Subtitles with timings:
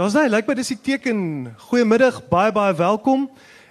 [0.00, 1.18] Daar's daai, lyk my dis die teken.
[1.66, 3.26] Goeiemiddag, baie baie welkom.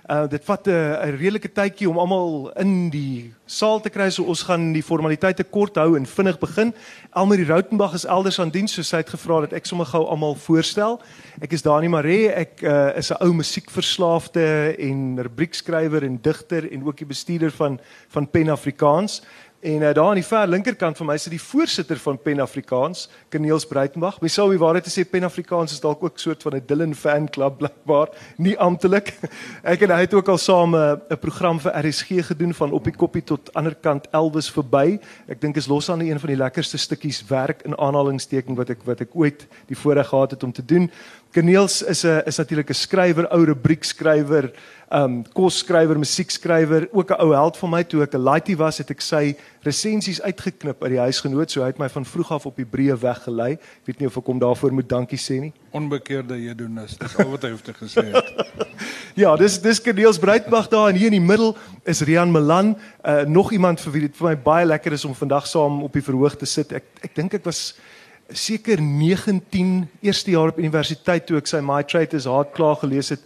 [0.05, 4.09] Uh dit vat 'n uh, 'n redelike tydjie om almal in die saal te kry.
[4.09, 6.73] So ons gaan die formaliteite kort hou en vinnig begin.
[7.15, 10.35] Elmarie Rautenbach is elders aan diens, so sy het gevra dat ek sommer gou almal
[10.35, 11.01] voorstel.
[11.41, 12.29] Ek is Dani Maree.
[12.29, 17.79] Ek uh is 'n ou musiekverslaafde en rubriekskrywer en digter en ook die bestuurder van
[18.09, 19.21] van Pen Afrikaans.
[19.59, 23.09] En uh, daar aan die ver linkerkant van my sit die voorsitter van Pen Afrikaans,
[23.27, 24.21] Kneels Breitenberg.
[24.23, 26.95] Mens sou wie waarheid te sê Pen Afrikaans is dalk ook soort van 'n Dylan
[26.95, 29.11] fan club blikbaar, nie amptelik.
[29.73, 32.83] Ek en hy het ook al saam eh, 'n program vir RSG gedoen van op
[32.83, 34.99] die koppie tot ander kant Elwes verby.
[35.27, 38.83] Ek dink is los aan een van die lekkerste stukkies werk in aanhalingsteken wat ek
[38.85, 40.89] wat ek ooit die voorreg gehad het om te doen.
[41.31, 44.51] Kneels is 'n is natuurlik 'n skrywer, ou rubriekskrywer
[44.89, 48.89] um kosskrywer, musiekskrywer, ook 'n ou held van my toe ek 'n laaitie was, het
[48.89, 52.55] ek sy resensies uitgeknip uit die huisgenoot, so hy het my van vroeg af op
[52.55, 53.51] die breë weggelei.
[53.51, 55.53] Ek weet nie of ek hom daarvoor moet dankie sê nie.
[55.71, 58.33] Onbekeerde hedonis, dis al wat hy hoef te gesê het.
[59.23, 63.21] ja, dis dis Kedeels Breitbach daar en hier in die middel is Rian Melan, uh,
[63.21, 66.03] nog iemand vir wie dit vir my baie lekker is om vandag saam op die
[66.03, 66.71] verhoog te sit.
[66.73, 67.75] Ek ek dink ek was
[68.31, 73.09] seker 19 eerste jaar op universiteit toe ek sy My Trade is Hard klaar gelees
[73.09, 73.21] het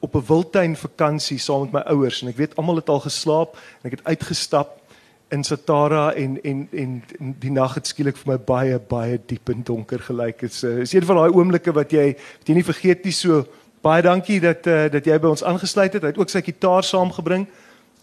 [0.00, 3.56] op 'n wildtuin vakansie saam met my ouers en ek weet almal het al geslaap
[3.82, 4.80] en ek het uitgestap
[5.28, 7.02] in Satara en en en,
[7.38, 10.40] die nag het skielik vir my baie baie diep en donker gelyk.
[10.40, 13.12] Dit is, uh, is een van daai oomblikke wat jy wat jy nie vergeet nie.
[13.12, 13.46] So
[13.82, 16.02] baie dankie dat uh, dat jy by ons aangesluit het.
[16.02, 17.46] Hy het ook sy gitaar saamgebring.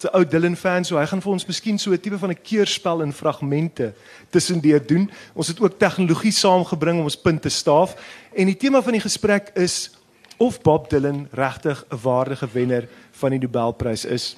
[0.04, 2.42] 'n ou Dylan fan, so hy gaan vir ons miskien so 'n tipe van 'n
[2.44, 3.94] keurspel in fragmente
[4.30, 5.10] tussendeur doen.
[5.34, 7.96] Ons het ook tegnologie saamgebring om ons punt te staaf.
[8.34, 9.92] En die tema van die gesprek is
[10.38, 14.38] of Bob Dylan regtig 'n waardige wenner van die Nobelprys is.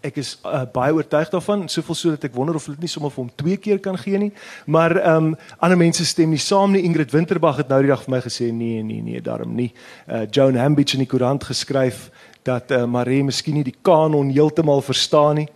[0.00, 2.92] Ek is uh, baie oortuig daarvan, soveel so dat ek wonder of hulle dit nie
[2.92, 4.32] sommer vir hom twee keer kan gee nie.
[4.66, 6.82] Maar ehm um, ander mense stem nie saam nie.
[6.82, 9.72] Ingrid Winterbag het nou die dag vir my gesê nee, nee, nee, daarom nie.
[10.06, 12.10] Uh Joan Hambidge in die koerant geskryf
[12.42, 15.48] dat uh, Marie miskien nie die kanon heeltemal verstaan nie.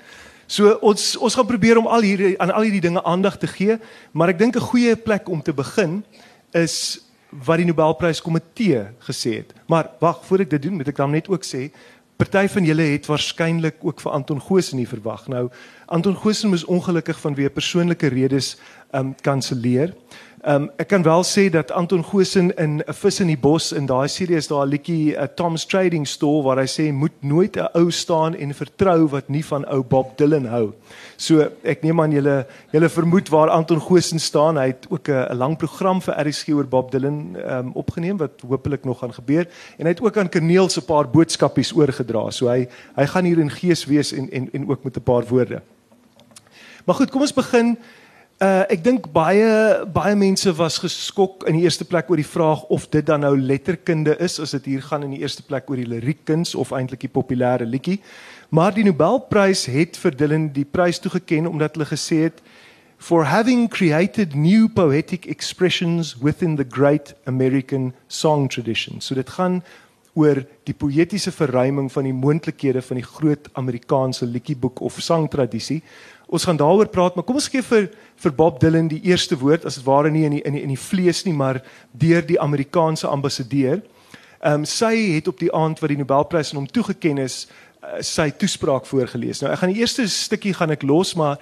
[0.46, 3.78] So ons ons gaan probeer om al hierdie aan al hierdie dinge aandag te gee,
[4.12, 6.02] maar ek dink 'n goeie plek om te begin
[6.52, 7.00] is
[7.32, 9.54] wat die Nobelpryskomitee gesê het.
[9.66, 11.70] Maar wag, voor ek dit doen, moet ek dan net ook sê,
[12.20, 15.24] party van julle het waarskynlik ook vir Anton Goosen nie verwag.
[15.32, 15.48] Nou,
[15.86, 18.56] Anton Goosen moes ongelukkig vanweë persoonlike redes
[18.92, 19.94] ehm um, kanselleer.
[20.42, 23.72] Ehm um, ek kan wel sê dat Anton Goosen in 'n vis in die bos
[23.72, 27.12] in daai serie is daar 'n liedjie 'n Tom's Trading Store waar hy sê moet
[27.20, 30.72] nooit 'n ou staan en vertrou wat nie van ou Bob Dylan hou.
[31.16, 34.56] So ek neem aan julle julle vermoed waar Anton Goosen staan.
[34.56, 38.40] Hy het ook 'n lang program vir RSG oor Bob Dylan ehm um, opgeneem wat
[38.48, 39.46] hopelik nog gaan gebeur
[39.78, 42.30] en hy het ook aan Kerneel se paar boodskapies oorgedra.
[42.30, 45.24] So hy hy gaan hier in gees wees en en en ook met 'n paar
[45.24, 45.62] woorde.
[46.84, 47.78] Maar goed, kom ons begin
[48.40, 52.64] Uh ek dink baie baie mense was geskok in die eerste plek oor die vraag
[52.74, 55.78] of dit dan nou letterkunde is as dit hier gaan in die eerste plek oor
[55.78, 58.00] die liriekkuns of eintlik die populêre liedjie.
[58.50, 62.42] Maar die Nobelprys het vir Dylan die prys toegeken omdat hulle gesê het
[63.02, 69.00] for having created new poetic expressions within the great American song tradition.
[69.00, 69.62] So dit gaan
[70.14, 75.80] oor die poëtiese verruiming van die moontlikhede van die groot Amerikaanse liedjieboek of sangtradisie
[76.32, 77.90] Ons gaan daaroor praat, maar kom ons gee vir
[78.22, 80.72] vir Bob Dylan die eerste woord as dit ware nie in die in die in
[80.72, 81.60] die vlees nie, maar
[81.92, 83.82] deur die Amerikaanse ambassadeur.
[84.40, 87.44] Ehm um, sy het op die aand wat die Nobelprys aan hom toegeken is,
[87.82, 89.42] uh, sy toespraak voorgeles.
[89.42, 91.36] Nou ek gaan die eerste stukkie gaan ek los, maar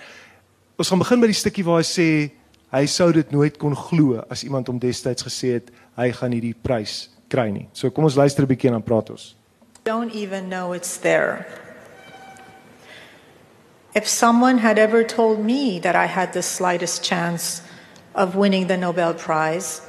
[0.77, 2.11] ons gaan begin by die stukkie waar hy sê
[2.75, 6.55] hy sou dit nooit kon glo as iemand hom destyds gesê het hy gaan hierdie
[6.55, 7.69] prys kry nie.
[7.72, 9.37] So kom ons luister 'n bietjie en dan praat ons.
[9.84, 11.47] Don't even know it's there.
[13.93, 17.62] If someone had ever told me that I had the slightest chance
[18.15, 19.81] of winning the Nobel Prize,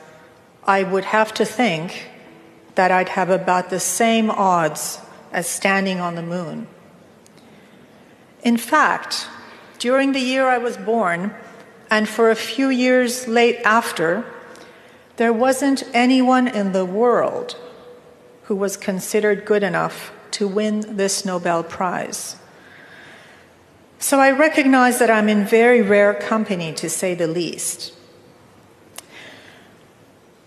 [0.64, 2.10] I would have to think
[2.76, 5.00] that I'd have about the same odds
[5.32, 6.68] as standing on the moon.
[8.44, 9.28] In fact,
[9.78, 11.36] during the year I was born,
[11.92, 14.26] and for a few years late after,
[15.18, 17.56] there wasn't anyone in the world
[18.44, 22.38] who was considered good enough to win this Nobel Prize.
[24.02, 27.94] So I recognize that I'm in very rare company, to say the least.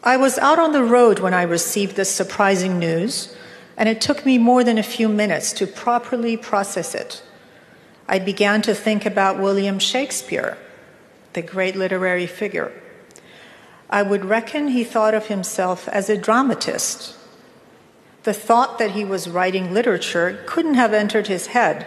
[0.03, 3.33] I was out on the road when I received this surprising news,
[3.77, 7.23] and it took me more than a few minutes to properly process it.
[8.09, 10.59] I began to think about William Shakespeare,
[11.35, 12.73] the great literary figure.
[13.89, 17.17] I would reckon he thought of himself as a dramatist.
[18.25, 21.87] The thought that he was writing literature couldn't have entered his head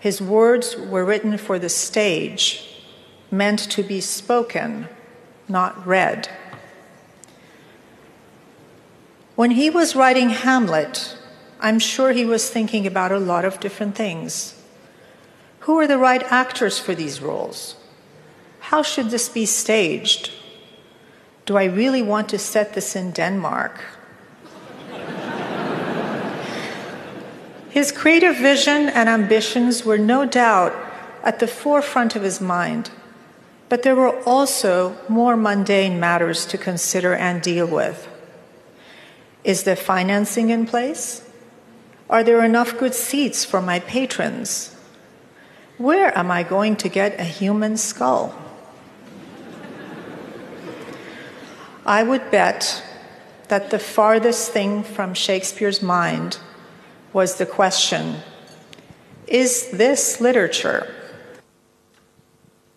[0.00, 2.82] his words were written for the stage,
[3.30, 4.88] meant to be spoken,
[5.46, 6.28] not read.
[9.36, 11.16] When he was writing Hamlet,
[11.60, 14.60] I'm sure he was thinking about a lot of different things.
[15.60, 17.76] Who are the right actors for these roles?
[18.60, 20.30] How should this be staged?
[21.44, 23.80] Do I really want to set this in Denmark?
[27.70, 30.74] His creative vision and ambitions were no doubt
[31.22, 32.90] at the forefront of his mind,
[33.68, 38.08] but there were also more mundane matters to consider and deal with.
[39.44, 41.22] Is the financing in place?
[42.08, 44.74] Are there enough good seats for my patrons?
[45.78, 48.34] Where am I going to get a human skull?
[51.86, 52.82] I would bet
[53.46, 56.38] that the farthest thing from Shakespeare's mind
[57.12, 58.14] was the question
[59.26, 60.86] Is this literature?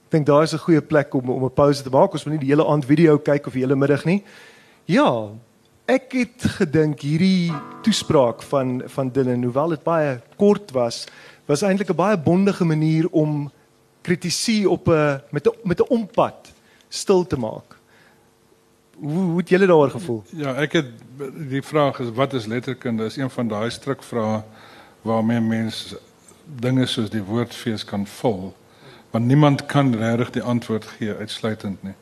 [0.06, 2.14] Ek dink daar is 'n goeie plek om om 'n pause te maak.
[2.14, 4.24] Ons moet nie die hele aand video kyk of die hele middag nie.
[4.86, 5.30] Ja,
[5.88, 7.52] ek het gedink hierdie
[7.82, 11.08] toespraak van van Dylan, hoewel dit baie kort was,
[11.46, 13.52] was eintlik 'n baie bondige manier om
[14.02, 16.54] kritisie op 'n met 'n met 'n ompad
[16.90, 17.83] stil te maak.
[19.00, 20.24] Hoe hoe het julle daaroor gevoel?
[20.30, 20.86] Ja, ek het
[21.50, 23.06] die vraag is wat is letterkunde?
[23.06, 24.44] Is een van daai strukvrae
[25.02, 26.00] waarmee mense
[26.46, 28.54] dinge soos die woordfees kan vul.
[29.12, 31.96] Want niemand kan regtig die antwoord gee uitsluitend nie.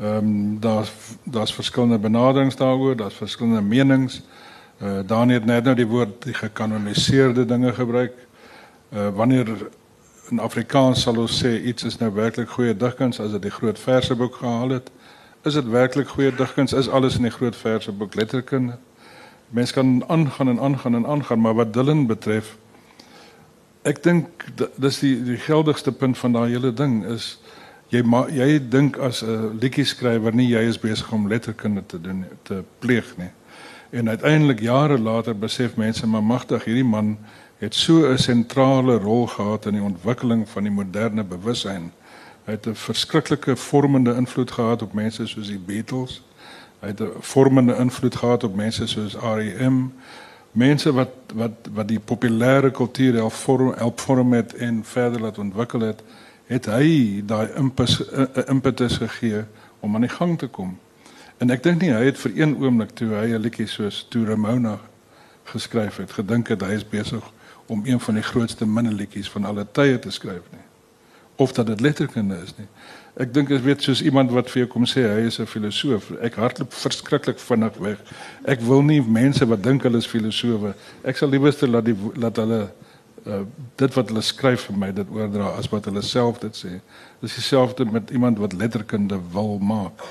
[0.00, 0.92] Ehm um, daar's
[1.24, 4.22] daar's verskillende benaderings daaroor, daar's verskillende menings.
[4.82, 8.14] Uh Daniel het net nou die woord die gekanoniseerde dinge gebruik.
[8.92, 9.48] Uh wanneer
[10.30, 13.78] in Afrikaans sal ons sê iets is nou werklik goeie digkuns as dit die groot
[13.78, 14.90] verseboek gehaal het.
[15.42, 16.72] Is dit werklik goeie digkuns?
[16.72, 18.74] Is alles in die groot verseboek letterkunde?
[19.48, 22.58] Mense kan aangaan en aangaan en aangaan, maar wat Dylan betref,
[23.88, 24.44] ek dink
[24.76, 27.38] dis die die geldigste punt van daai hele ding is
[27.88, 32.00] jy ma, jy dink as 'n liedjie skrywer nie jy is besig om letterkunde te
[32.00, 33.30] doen te pleeg nie.
[33.90, 37.16] En uiteindelik jare later besef mense maar magtig hierdie man
[37.58, 41.92] het so 'n sentrale rol gehad in die ontwikkeling van die moderne bewussyn.
[42.44, 46.22] Hy het 'n verskriklike vormende invloed gehad op mense soos die Beatles.
[46.80, 49.92] Hy het 'n vormende invloed gehad op mense soos R.E.M.
[50.52, 55.38] Mense wat wat wat die populêre kultuur help vorm help vorm het en verder laat
[55.38, 56.02] ontwikkel het,
[56.46, 58.02] het hy daai impetus,
[58.46, 59.44] impetus gegee
[59.80, 60.78] om aan die gang te kom.
[61.36, 64.24] En ek dink nie hy het vir een oomblik toe hy 'n liedjie soos To
[64.24, 64.78] Ramona
[65.44, 67.32] geskryf het, gedink het hy is besig
[67.66, 70.69] om een van die grootste minneliedjies van alle tye te skryf nie.
[71.40, 72.66] Of dat dit letterkunde is nie.
[73.16, 76.10] Ek dink as weet iemand wat vir jou kom sê hy is 'n filosoof.
[76.20, 77.98] Ek hardloop verskriklik vinnig weg.
[78.44, 80.74] Ek wil nie mense wat dink hulle is filosowe.
[81.02, 81.30] Ek sal
[81.66, 82.70] laat die laat hulle
[83.26, 83.40] uh,
[83.76, 86.80] dit wat hulle skryf vir my dit oordra as wat hulle self dit sê.
[87.20, 90.04] Dis dieselfde met iemand wat letterkunde wil maak.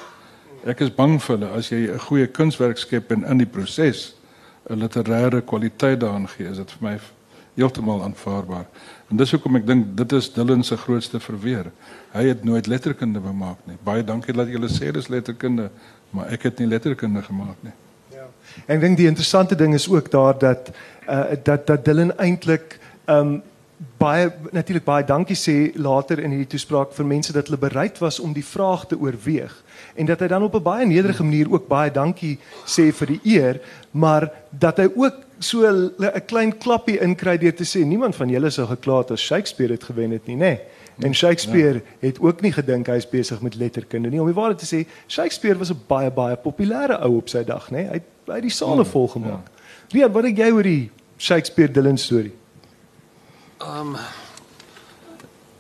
[0.66, 4.14] Ek is bang vir hulle as jy 'n goeie kunswerk skep en in die proses
[4.70, 7.00] 'n literêre kwaliteit gee, is dit vir my
[7.56, 8.66] heeltemal aanvaarbaar.
[9.10, 11.72] En dis hoekom ek dink dit is Dylan se grootste verweer.
[12.14, 13.78] Hy het nooit letterkunde gemaak nie.
[13.84, 15.70] Baie dankie dat julle sê dis letterkunde,
[16.14, 17.74] maar ek het nie letterkunde gemaak nie.
[18.14, 18.28] Ja.
[18.68, 20.70] Ek dink die interessante ding is ook daar dat
[21.10, 22.78] uh dat dat Dylan eintlik
[23.10, 23.40] um
[23.98, 28.20] baie natuurlik baie dankie sê later in hierdie toespraak vir mense dat hulle bereid was
[28.20, 29.54] om die vraag te oorweeg
[29.96, 33.22] en dat hy dan op 'n baie nederige manier ook baie dankie sê vir die
[33.24, 33.62] eer,
[33.92, 35.92] maar dat hy ook so 'n
[36.26, 39.84] klein klappie inkry deur te sê niemand van julle sou gekla het as Shakespeare het
[39.84, 40.40] gewen het nie, nê?
[40.40, 40.60] Nee.
[41.00, 42.08] En Shakespeare ja.
[42.08, 44.20] het ook nie gedink hy is besig met letterkunde nie.
[44.20, 47.72] Om die waarheid te sê, Shakespeare was 'n baie baie populêre ou op sy dag,
[47.72, 47.76] nê?
[47.76, 47.88] Nee.
[47.88, 49.48] Hy het by die sale ja, vol gemaak.
[49.48, 49.88] Ja.
[49.92, 52.32] Wie wat dink jy oor die Shakespeare Dylan storie?
[53.60, 53.96] Ehm um,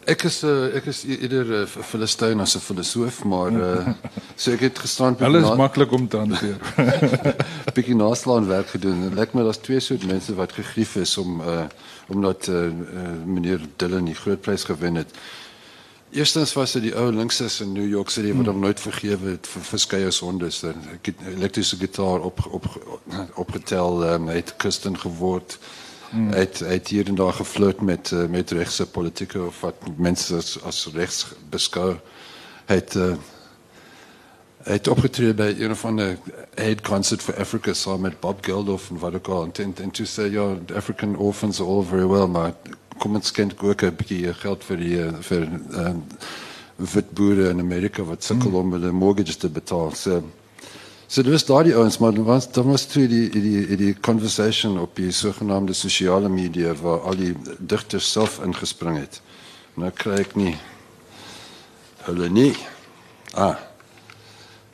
[0.07, 3.87] ek is uh, ek is eerder 'n uh, Filistyn as 'n filosoof, maar uh,
[4.35, 6.55] so ek het gisterand Alles is maklik om te hanteer.
[7.75, 9.01] bietjie naslaan werk gedoen.
[9.09, 11.65] Dit lyk my daar's twee soort mense wat gegrief is om uh
[12.07, 15.11] omdat uh, uh, meneer Dillon die groot prys gewen het.
[16.09, 18.53] Eerstens was dit die ou linkses in New York City wat hmm.
[18.53, 20.63] hom nooit vergewe het vir verskeie sondes.
[20.63, 22.65] Ek het elektriese gitaar op op
[23.35, 25.59] opgetel, um, hy het Christen geword.
[26.09, 29.75] Hy het, hy het hier en daar geflirt met uh, met regse politieke of wat
[29.97, 31.91] mense as, as regs beskou.
[32.65, 33.13] Hy het uh,
[34.65, 36.09] hy het opgetree by een van die
[36.57, 40.05] aid concert for Africa saam met Bob Geldof en wat ook al en en to
[40.05, 42.53] say your African orphans are all very well maar
[42.97, 45.93] kom ons skend ook 'n bietjie geld vir die uh, vir uh,
[46.75, 48.59] witboere in Amerika wat sukkel hmm.
[48.59, 49.91] om hulle mortgages te betaal.
[49.95, 50.23] So
[51.09, 54.79] So dit was daardie ouens maar dan was dan was toe die die die conversation
[54.79, 59.21] op die sogenaamde sosiale media waar al die digters self ingespring het.
[59.73, 60.53] Nou kry ek nie
[62.05, 62.53] hulle nie.
[63.33, 63.57] Ah.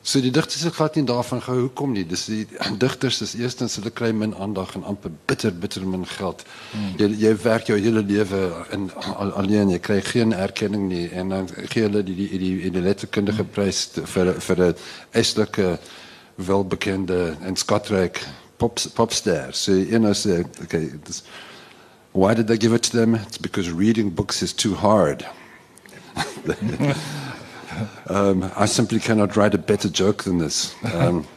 [0.06, 2.04] So die digters het glad nie daarvan gehou hoekom nie.
[2.06, 2.44] Dis die
[2.84, 6.44] digters is eerstens hulle kry min aandag en amper bitter bitter min geld.
[6.76, 6.94] Hmm.
[7.00, 11.32] Jy jy werk jou hele lewe in al, alleen jy kry geen erkenning nie en
[11.32, 14.76] dan gee hulle die die die, die, die letterkundige prys vir vir 'n
[15.12, 15.78] eslike
[16.36, 18.28] welbekende en skatryk
[18.58, 19.54] pop popster.
[19.54, 21.24] So you know say okay this,
[22.12, 23.16] why did they give it to them?
[23.16, 25.26] It's because reading books is too hard.
[28.08, 30.76] um, I simply cannot write a better joke than this.
[30.94, 31.28] Um,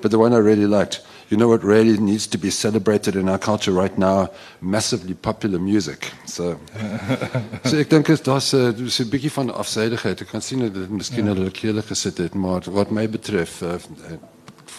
[0.00, 3.28] but the one I really liked, you know what really needs to be celebrated in
[3.28, 4.30] our culture right now?
[4.60, 6.12] Massively popular music.
[6.26, 6.58] So,
[7.64, 10.20] so ek dink dit daar's 'n so 'n bietjie van afsydigheid.
[10.20, 11.34] Ek kan sien dat dit miskien ja.
[11.34, 13.76] hulle kele gesit het, maar wat my betref, uh,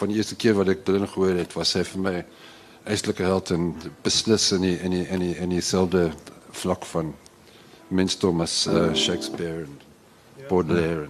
[0.00, 2.16] van die eerste keer wat ek dit gehoor het, was hy vir my
[2.88, 6.08] eislike held en beslis in die in die in die in dieselfde
[6.56, 7.12] vlak van
[7.88, 9.76] mensdom as uh, Shakespeare en
[10.48, 11.08] Baudelaire.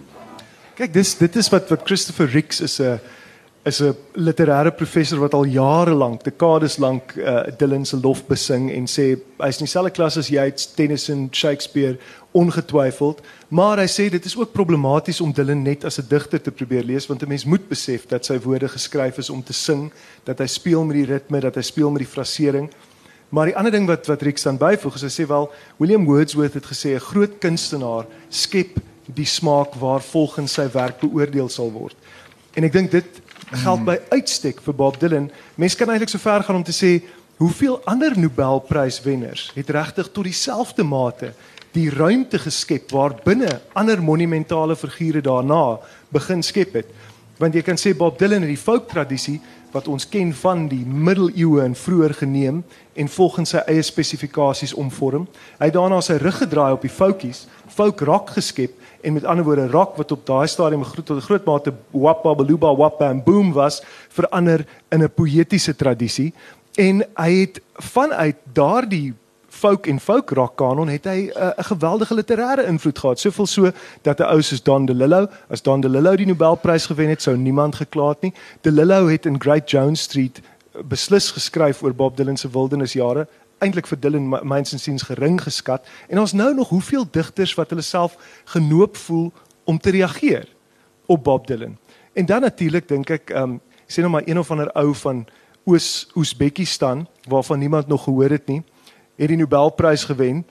[0.75, 2.99] Kyk, dis dit is wat wat Christopher Ricks is 'n
[3.63, 8.71] is 'n literêre professor wat al jare lank, dekades lank uh, Dylan se lof besing
[8.71, 11.97] en sê hy's in dieselfde klas as Yeats, Tennyson, Shakespeare
[12.31, 16.51] ongetwyfeld, maar hy sê dit is ook problematies om Dylan net as 'n digter te
[16.51, 19.91] probeer lees want 'n mens moet besef dat sy woorde geskryf is om te sing,
[20.23, 22.69] dat hy speel met die ritme, dat hy speel met die frasering.
[23.29, 26.53] Maar die ander ding wat wat Ricks dan byvoeg is hy sê wel William Wordsworth
[26.53, 31.95] het gesê 'n groot kunstenaar skep die smaak waar volgens sy werk beoordeel sal word.
[32.53, 33.20] En ek dink dit
[33.51, 35.29] geld by uitstek vir Bob Dylan.
[35.59, 37.01] Mense kan eintlik so ver gaan om te sê
[37.41, 41.33] hoeveel ander Nobelpryswenners het regtig tot dieselfde mate
[41.75, 45.79] die ruimte geskep waar binne ander monumentale figure daarna
[46.11, 46.89] begin skep het.
[47.39, 49.39] Want jy kan sê Bob Dylan het die folk tradisie
[49.71, 52.63] wat ons ken van die middeleeue en vroeër geneem
[52.93, 55.27] en volgens sy eie spesifikasies omvorm.
[55.59, 59.45] Hy het daarna sy rug gedraai op die folkies, folk rock geskep en met ander
[59.45, 63.23] woorde rock wat op daai stadium groot tot 'n groot mate wappa baluba wappa en
[63.23, 66.33] boom was verander in 'n poëtiese tradisie
[66.75, 69.13] en hy het vanuit daardie
[69.61, 73.19] folk en folk rock kanon het hy 'n uh, geweldige literêre invloed gehad.
[73.19, 77.21] Soveel so dat 'n ou soos Don DeLillo as Don DeLillo die Nobelprys gewen het
[77.21, 78.33] sou niemand geklaat nie.
[78.61, 80.41] DeLillo het in Great Jones Street
[80.87, 83.27] beslis geskryf oor Bob Dylan se wildernisjare
[83.61, 85.85] eintlik vir Dylan myns en siens gering geskat.
[86.09, 89.31] En ons nou nog hoeveel digters wat hulle self genoop voel
[89.63, 90.47] om te reageer
[91.05, 91.77] op Bob Dylan.
[92.13, 93.59] En dan natuurlik dink ek ehm um,
[93.91, 95.25] sê nou maar een of ander ou van
[95.63, 98.63] Oos Oesbekistan waarvan niemand nog gehoor het nie,
[99.21, 100.41] het die Nobelprys gewen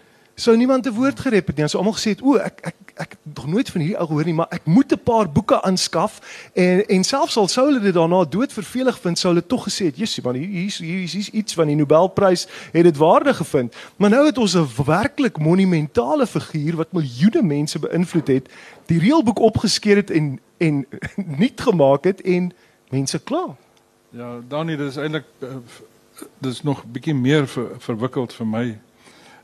[0.40, 1.64] sou niemand 'n woord gerep het nie.
[1.64, 4.24] Ons almal gesê het, "O, ek ek ek het nog nooit van hierdie ou gehoor
[4.24, 6.20] nie, maar ek moet 'n paar boeke aanskaf."
[6.54, 9.96] En en selfs al sou hulle dit daarna doodvervelig vind, sou hulle tog gesê het,
[9.96, 14.10] "Jessie, want hier hier hier is iets van die Nobelprys het dit waardig gevind." Maar
[14.10, 18.48] nou het ons 'n werklik monumentale figuur wat miljoene mense beïnvloed het,
[18.86, 20.86] die reëlboek opgeskeer het en en
[21.38, 22.52] nuut gemaak het en
[22.88, 23.56] mense kla.
[24.10, 25.24] Ja, Dani, dit is eintlik
[26.38, 28.78] dit is nog bietjie meer ver, verwikkeld vir my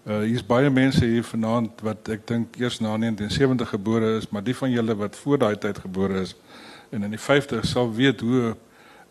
[0.07, 4.45] Uh hier's baie mense hier vanaand wat ek dink eers na 1970 gebore is, maar
[4.47, 6.37] die van julle wat voor daai tyd gebore is
[6.95, 8.55] en in die 50's sal weet hoe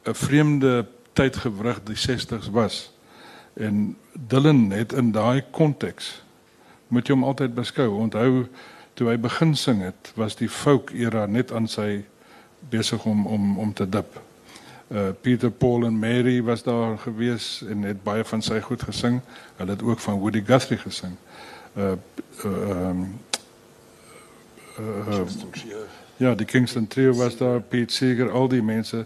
[0.06, 2.92] 'n vreemde tydgewrig die 60's was.
[3.54, 6.24] En Dylan het in daai konteks
[6.88, 7.90] moet jy hom altyd beskou.
[8.00, 8.48] Onthou
[8.94, 12.06] toe hy begin sing het, was die folk era net aan sy
[12.70, 14.25] besig om om om te dip.
[14.88, 19.22] Uh, Peter Paul en Mary was daar gewees en het baie van sy goed gesing.
[19.58, 21.16] Hulle het ook van Woody Guthrie gesing.
[21.78, 21.92] Uh
[22.46, 23.20] uh um,
[24.80, 25.22] uh, uh,
[26.18, 29.06] ja, die Kingston Trio was daar, Pete Seeger, al die mense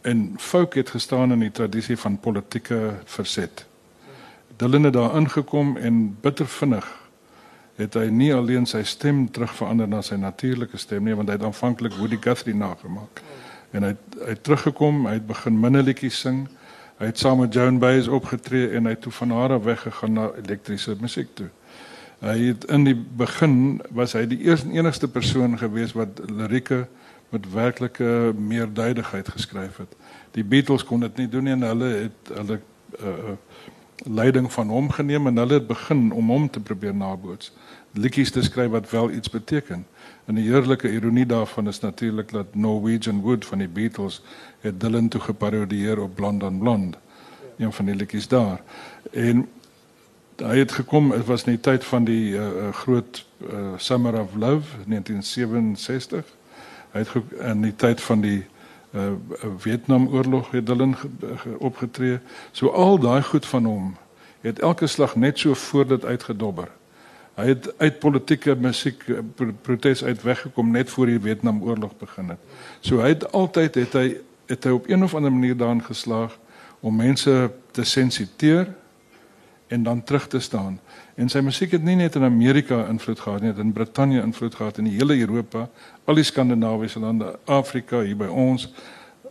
[0.00, 3.66] en folk het gestaan in die tradisie van politieke verzet.
[4.56, 7.02] Dylan het daar ingekom en bitter vinnig
[7.76, 11.44] het hy nie alleen sy stem terugverander na sy natuurlike stem nie, want hy het
[11.44, 13.20] aanvanklik Woody Guthrie nagemaak.
[13.20, 16.44] Oh en hy hy het teruggekom, hy het begin minnelietjies sing.
[17.00, 20.14] Hy het saam met Joan Baez opgetree en hy het toe van haar af weggegaan
[20.14, 21.48] na elektriese musiek toe.
[22.22, 26.84] Hy het in die begin was hy die eerste enigste persoon gewees wat lirieke
[27.34, 29.96] met werklike meerduidigheid geskryf het.
[30.38, 32.60] Die Beatles kon dit nie doen nie en hulle het hulle
[33.02, 33.34] uh,
[34.04, 37.52] leiding van hom geneem en hulle het begin om hom te probeer naboots.
[37.92, 39.84] Liedjies te skryf wat wel iets beteken.
[40.24, 44.22] En die heerlike ironie daarvan is natuurlik dat Norwegian Wood van die Beatles
[44.60, 46.96] het Dylan toe geparodieer op Blonde on Blonde.
[47.56, 48.62] Een van die liedjies daar.
[49.10, 49.48] En
[50.36, 54.34] hy het gekom, dit was in die tyd van die uh, groot uh, Summer of
[54.34, 56.24] Love 1967.
[56.90, 58.46] Hy het in die tyd van die
[58.94, 59.12] uh,
[59.58, 60.96] Vietnamoorlog het Dylan
[61.58, 62.18] opgetree.
[62.52, 63.96] So al daai goed van hom
[64.40, 66.68] het elke slag net so voor dit uitgedobber
[67.34, 72.28] Hy het uit politieke musiek eh, pro protes uit weggekom net voor die Vietnamoorlog begin
[72.34, 72.38] het.
[72.80, 74.06] So hy het altyd het hy
[74.46, 76.38] het hy op een of ander manier daarin geslaag
[76.84, 78.68] om mense te sensiteer
[79.66, 80.80] en dan terug te staan.
[81.14, 84.54] En sy musiek het nie net in Amerika invloed gehad nie, het in Brittanje invloed
[84.54, 85.68] gehad in die hele Europa,
[86.04, 88.68] al die Skandinawiese lande, Afrika, hier by ons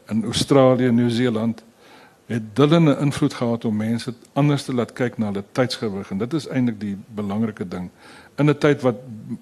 [0.09, 1.63] in Australië, Nieu-Seeland
[2.33, 6.33] het 'n invloed gehad om mense anders te laat kyk na hulle tydsgewig en dit
[6.33, 7.89] is eintlik die belangrike ding.
[8.35, 8.95] In 'n tyd wat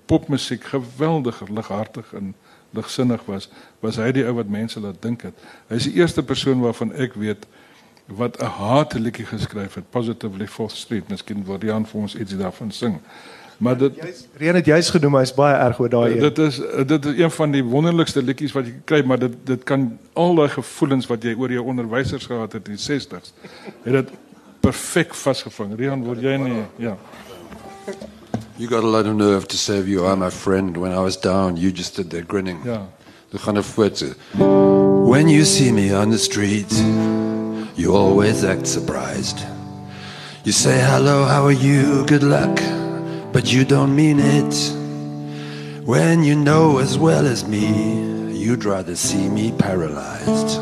[0.06, 2.36] popmusiek geweldig lighartig en
[2.70, 5.34] ligsinnig was, was hy die ou wat mense laat dink het.
[5.68, 7.48] Hy is die eerste persoon waarvan ek weet
[8.06, 11.10] wat 'n haatliedjie geskryf het, Positively Fourth Street.
[11.10, 13.00] Miskien wil Jan vir ons iets daarvan sing.
[13.62, 13.94] Maar dit
[14.38, 16.20] Reen het juist genoem hy's baie erg oor daai een.
[16.20, 19.64] Dit is dit is een van die wonderlikste liedjies wat jy kry, maar dit dit
[19.70, 19.86] kan
[20.18, 23.36] al daai gevoelens wat jy oor jou onderwysers gehad het in die 60s,
[23.84, 24.10] het dit
[24.66, 25.78] perfek vasgevang.
[25.78, 26.98] Rian, word jy nie ja.
[28.58, 31.20] You got a lot of nerve to say you are my friend when I was
[31.20, 31.58] down.
[31.58, 32.66] You just stood there grinning.
[32.66, 32.82] Ja.
[33.30, 34.04] The kind of words.
[34.34, 36.74] When you see me on the street,
[37.76, 39.40] you always act surprised.
[40.44, 42.06] You say hello, how are you?
[42.06, 42.81] Good luck.
[43.32, 44.54] But you don't mean it.
[45.86, 50.60] When you know as well as me, you'd rather see me paralyzed.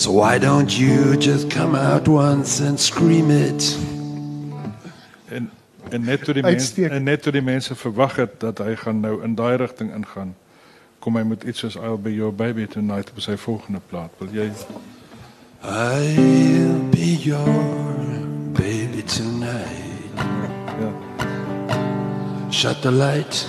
[0.00, 3.76] So why don't you just come out once and scream it?
[5.28, 5.50] En
[5.90, 9.00] en net toe die mense en net toe die mense verwag het dat hy gaan
[9.00, 10.34] nou in daai rigting ingaan,
[10.98, 14.10] kom hy met iets soos I'll be your baby tonight op sy volgende plaat.
[14.18, 14.48] Wil jy
[15.60, 17.44] I'll be your
[18.56, 19.89] baby tonight.
[22.50, 22.56] Ja.
[22.56, 23.46] Shut the light,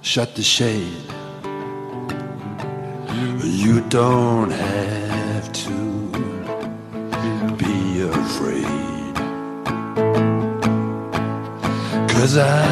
[0.00, 1.12] shut the shade.
[3.42, 5.76] You don't have to
[7.58, 9.14] be afraid.
[12.08, 12.64] Cause I,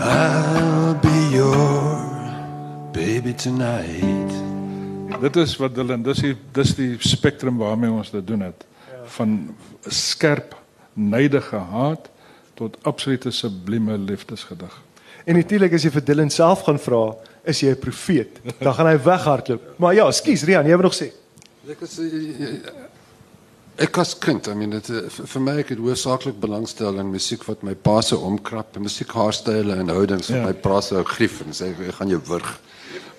[0.00, 1.96] I'll be your
[2.92, 4.32] baby tonight.
[5.20, 8.66] Dit is wat Dylan, dis die dis die spektrum waarmee ons dit doen het.
[9.04, 9.54] Van
[9.86, 10.56] skerp,
[10.94, 12.10] neidige haat
[12.60, 14.76] tot absolute sublieme liefdesgedig.
[15.24, 17.02] En natuurlik as jy vir Dylan self gaan vra,
[17.48, 19.74] is jy 'n profeet, dan gaan hy weghardloop.
[19.78, 21.10] Maar ja, skus Rian, jy wil nog sê.
[21.68, 21.98] Ek is
[23.80, 24.88] ek as kind, I mean dit
[25.32, 29.78] vir my ek het hoofsaaklik belangstel in musiek wat my pa se omkrap, musiek haarstyle
[29.80, 30.44] en houdings wat ja.
[30.44, 32.58] my pa se grief en sê ek gaan jou wurg.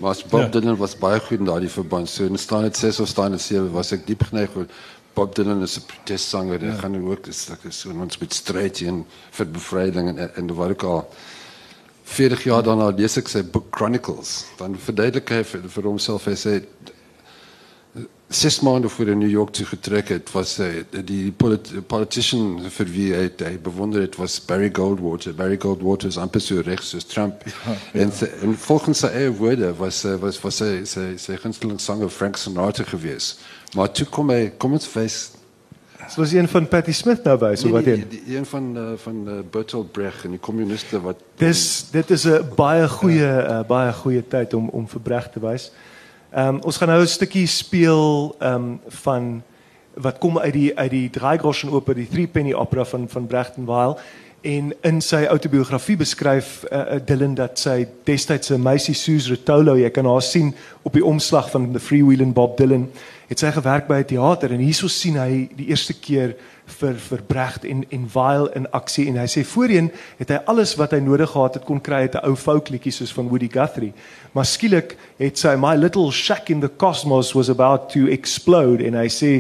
[0.01, 0.49] Maar Bob ja.
[0.53, 2.09] Dylan was baie goed in daardie verband.
[2.09, 4.67] So in staan dit 6 of staan dit 7 was ek diep geneig oor
[5.13, 6.63] Bob Dylan is 'n protestsanger.
[6.63, 6.71] Ja.
[6.71, 10.55] Hy gaan ook dis ek is so ons met stryd en vir bevryding en en
[10.55, 11.09] wat ook al
[12.03, 14.45] 40 jaar daarna lees ek sy boek Chronicles.
[14.57, 16.61] Dan verduidelik hy vir, vir homself hy sê
[18.31, 22.91] ses maande voor hy New York toe getrek het, was hy die polit politician vir
[22.93, 25.35] wie hy, hy bewonder het was Barry Goldwater.
[25.35, 27.43] Barry Goldwater is amper so regs soos Trump.
[27.47, 28.05] Ja, ja.
[28.05, 28.13] En,
[28.47, 32.87] en volgens sy eie woorde was was was sy sy sy gunsteling sanger Frank Sinatra
[32.87, 33.43] geweest.
[33.75, 35.19] Maar toe kom hy, kom ons wys.
[36.09, 38.01] So was een van Patti Smith nou by, so nee, wat een?
[38.09, 42.09] Die, die een van uh, van uh, Bertolt Brecht en die kommuniste wat Dis dit
[42.11, 45.71] is 'n baie goeie uh, baie goeie tyd om om vir Brecht te wys.
[46.31, 49.43] Ehm um, ons gaan nou 'n stukkie speel ehm um, van
[49.93, 53.55] wat kom uit die uit die Dreigroschen oper, die Three Penny Opera van van Brecht
[53.55, 53.97] en Weil
[54.41, 59.89] en in sy autobiografie beskryf uh, Dylan dat sy destyds 'n meisie Suze Rotolo, jy
[59.89, 62.89] kan haar sien op die omslag van The Freewheelin' Bob Dylan
[63.31, 67.21] het sy gewerk by 'n teater en hierso sien hy die eerste keer vir vir
[67.27, 70.99] Brecht en en Weil in aksie en hy sê voorheen het hy alles wat hy
[70.99, 73.93] nodig gehad het kon kry uit 'n ou folkliedjie soos van Woody Guthrie
[74.33, 78.83] maar skielik het sy my little shack in the cosmos was about to explode.
[78.83, 79.31] En hy sê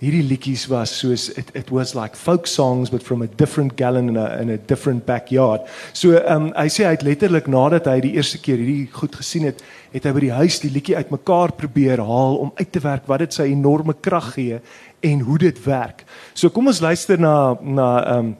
[0.00, 4.08] hierdie liedjies was soos it it was like folk songs but from a different gallon
[4.08, 5.60] in a in a different backyard.
[5.92, 9.44] So um, hy sê hy het letterlik nadat hy die eerste keer hierdie goed gesien
[9.50, 9.60] het,
[9.92, 13.26] het hy by die huis die liedjie uitmekaar probeer haal om uit te werk wat
[13.26, 14.60] dit sy enorme krag gee
[15.04, 16.06] en hoe dit werk.
[16.32, 18.34] So kom ons luister na na um,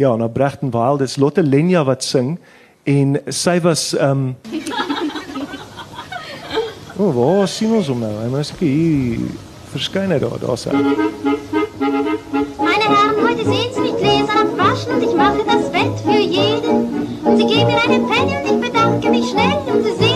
[0.00, 1.04] ja, na Brechten Wild.
[1.04, 2.38] Dis Lotte Lenya wat sing
[2.88, 4.32] en sy was um,
[6.94, 8.12] O, oh, waar sien ons hom nou?
[8.20, 10.72] Hy moet seker hier verskyn hy daar, daar's hy.
[12.58, 16.76] Meine Herren, heute sehen Sie mich gläsern abwaschen und ich mache das Bett für jeden.
[17.24, 20.13] Und Sie geben mir eine Penny und ich bedanke mich schnell und Sie sehen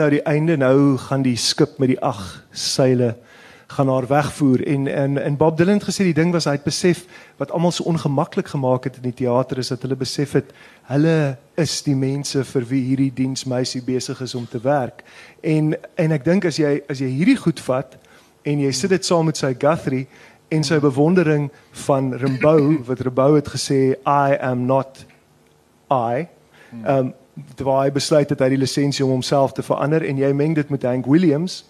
[0.00, 3.14] nou die einde nou gaan die skip met die ag seile
[3.70, 6.66] gaan haar wegvoer en en en Bob Dylan het gesê die ding was hy het
[6.66, 7.04] besef
[7.38, 10.50] wat almal so ongemaklik gemaak het in die teater is dat hulle besef het
[10.90, 15.04] hulle is die mense vir wie hierdie diensmeisie besig is om te werk.
[15.40, 17.94] En en ek dink as jy as jy hierdie goed vat
[18.42, 20.06] en jy sit dit saam met sy Guthrie
[20.50, 21.50] en sy bewondering
[21.86, 25.04] van Rimbaud wat Rimbaud het gesê I am not
[25.90, 26.26] I.
[26.82, 27.14] Ehm um,
[27.56, 30.68] waar hy besluit het hy die lisensie om homself te verander en jy meng dit
[30.70, 31.64] met Hank Williams.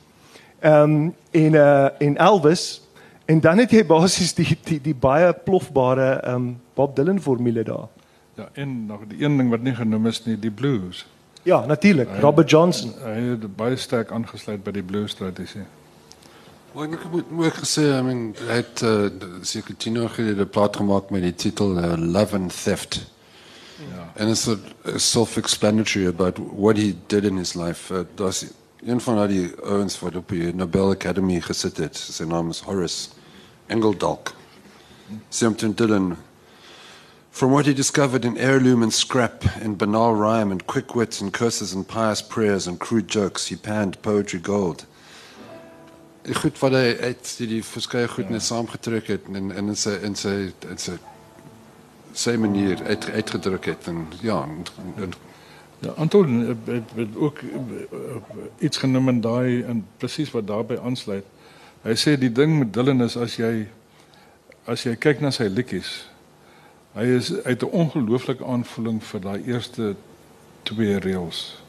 [0.61, 2.83] Ehm um, en uh en Elvis
[3.27, 7.65] en dan het jy basies die die die baie plofbare ehm um, Bob Dylan formule
[7.65, 7.89] daar.
[8.35, 11.07] Ja, en nog die een ding wat nie genoem is nie, die blues.
[11.43, 12.93] Ja, natuurlik, Robert Johnson.
[13.03, 15.65] Hy het baie sterk aangesluit by die blues tradisie.
[16.73, 19.09] Maar ek moet moet gesê, I mean, hy het uh,
[19.43, 23.01] seker 10 jaar gelede 'n plaat gemaak met die titel uh, Love and Theft.
[23.89, 24.13] Ja.
[24.19, 27.95] And it's a, a self-explanatory about what he did in his life.
[27.95, 28.45] Uh, Daar's
[28.87, 31.97] een van die ouens wat op die Nobel Academy gesit het.
[31.97, 33.09] Sy naam is Horace
[33.67, 34.35] Engeldalk.
[35.29, 36.17] Simpson Dylan
[37.31, 41.33] From what he discovered in heirloom and scrap, in banal rhyme and quick wits and
[41.33, 44.85] curses and pious prayers and crude jokes, he panned poetry gold.
[46.35, 50.19] Goed wat hy uit die, die verskeie goed net saamgetrek het en in sy in
[50.19, 50.35] sy
[50.69, 50.99] in sy
[52.13, 54.65] sy manier uit, uitgedruk het en ja, en,
[54.97, 55.13] en,
[55.81, 57.97] Ja, Anton het, het, het ook eh,
[58.59, 61.25] iets genoem in daai en presies wat daarbey aansluit.
[61.83, 63.65] Hy sê die ding met Dylan is as jy
[64.69, 65.89] as jy kyk na sy liedjies,
[66.93, 69.95] hy is uit 'n ongelooflike aanvoeling vir daai eerste
[70.63, 71.63] twee reels.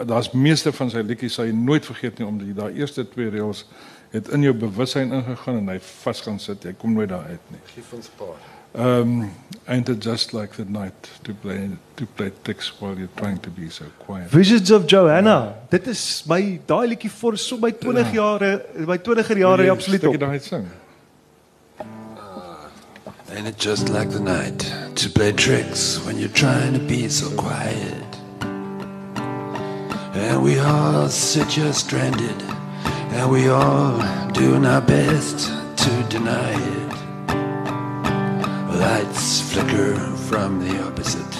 [0.00, 3.66] Daar's meeste van sy liedjies sal jy nooit vergeet nie omdat daai eerste twee reels
[4.10, 6.62] het in jou bewussyn ingegaan en hy vas gaan sit.
[6.62, 7.60] Jy kom nooit daar uit nie.
[7.74, 8.51] Gee ons paar.
[8.74, 9.30] Um,
[9.68, 13.50] ain't it just like the night to play to play tricks while you're trying to
[13.50, 14.30] be so quiet?
[14.30, 15.54] Visions of Joanna.
[15.70, 18.52] Dit is my daai liedjie vir so my 20 jare,
[18.86, 20.24] my 20er jare absoluut Stukkie op.
[20.24, 20.70] daai sing.
[23.34, 27.30] Ain't it just like the night to play tricks when you're trying to be so
[27.36, 28.18] quiet?
[30.14, 32.42] And we all sit here stranded,
[33.16, 33.96] and we all
[34.32, 35.48] doing our best
[35.84, 36.81] to deny it.
[38.82, 39.94] Lights flicker
[40.28, 41.34] from the opposite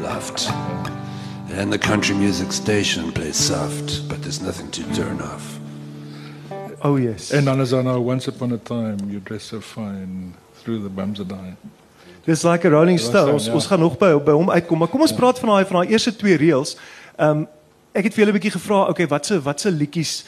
[0.00, 0.48] loft,
[1.50, 5.58] and the country music station plays soft, but there's nothing to turn off.
[6.84, 7.28] Oh yes.
[7.28, 11.56] Daar nou once upon a time you dress so fine through the bums of die.
[12.24, 13.32] Dis like a Rolling Stone.
[13.32, 13.52] Ons ja.
[13.52, 15.90] ons gaan nog by by hom uitkom, maar kom ons praat van daai van daai
[15.90, 16.76] eerste twee reels.
[17.16, 17.46] Ehm um,
[17.92, 20.24] ek het vir julle 'n bietjie gevra, okay, watse watse liedjies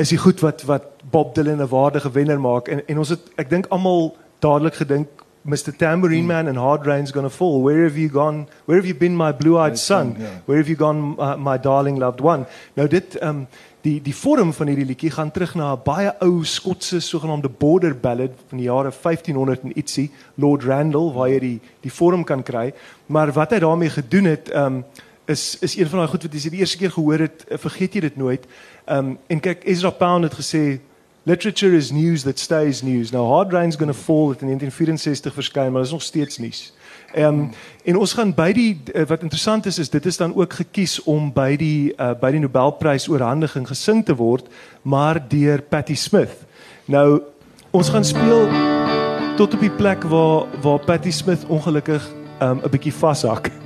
[0.00, 3.20] is die goed wat wat Bob Dylan 'n waardige wenner maak en en ons het
[3.36, 7.62] ek dink almal dadelik gedink Mr Tambourine Man and Hard Rain's Gonna Fall.
[7.62, 8.46] Where have you gone?
[8.66, 10.14] Where have you been my blue-eyed My son?
[10.14, 10.28] son, ja.
[10.46, 12.46] Where have you gone uh, my darling loved one?
[12.74, 13.46] Nou dit ehm um,
[13.82, 17.94] die die vorm van hierdie liedjie gaan terug na 'n baie ou Skotse sogenaamde border
[17.96, 22.42] ballad van die jare 1500 en ietsie, Lord Randall waar jy die die vorm kan
[22.42, 22.72] kry.
[23.06, 24.84] Maar wat hy daarmee gedoen het, ehm um,
[25.26, 27.94] is is een van daai goed wat jy die eerste keer gehoor het, eh, vergeet
[27.94, 28.46] jy dit nooit.
[28.86, 30.80] Ehm um, en kyk Ezra Pound het gesê
[31.24, 33.10] Literature is news that stays news.
[33.10, 36.38] Nou Hard Rain's going to fall het in 1964 verskyn, maar dit is nog steeds
[36.38, 36.72] nuus.
[37.12, 37.50] Ehm um,
[37.84, 41.02] en ons gaan by die uh, wat interessant is is dit is dan ook gekies
[41.02, 44.48] om by die uh, by die Nobelprys oorhandiging gesing te word,
[44.82, 46.34] maar deur Patti Smith.
[46.84, 47.22] Nou
[47.70, 48.48] ons gaan speel
[49.36, 52.02] tot op die plek waar waar Patti Smith ongelukkig
[52.40, 53.61] um, 'n bietjie vashak.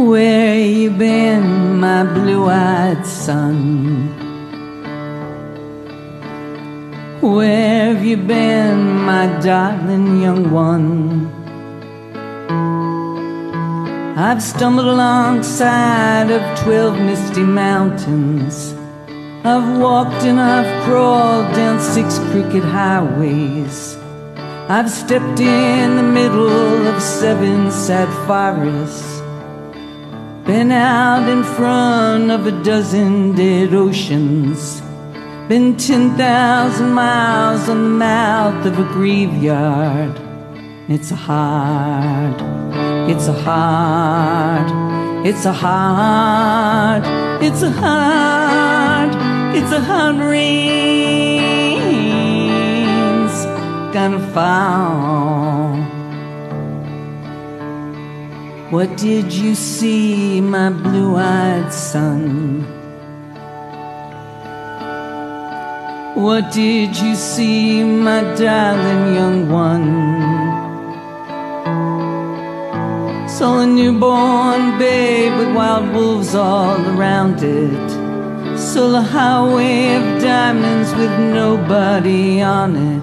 [0.00, 4.08] Where you been, my blue-eyed son?
[7.20, 11.28] Where have you been, my darling young one?
[14.16, 18.72] I've stumbled alongside of twelve misty mountains.
[19.44, 23.98] I've walked and I've crawled down six crooked highways.
[24.66, 29.19] I've stepped in the middle of seven sad forests.
[30.44, 34.80] Been out in front of a dozen dead oceans.
[35.48, 40.18] Been 10,000 miles on the mouth of a graveyard.
[40.88, 42.40] It's a hard,
[43.08, 44.66] it's a hard,
[45.26, 47.02] it's a hard,
[47.42, 49.10] it's a hard,
[49.54, 51.50] it's a hard rain's
[53.94, 55.49] gonna fall.
[58.70, 62.62] What did you see, my blue eyed son?
[66.14, 69.90] What did you see, my darling young one?
[73.28, 77.90] Saw a newborn babe with wild wolves all around it.
[78.56, 82.99] Saw a highway of diamonds with nobody on it.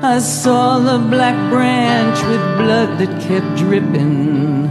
[0.00, 4.70] I saw the black branch with blood that kept dripping.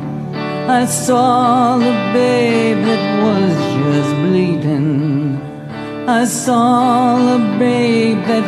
[0.70, 5.36] I saw the babe that was just bleeding.
[6.08, 8.46] I saw the babe that.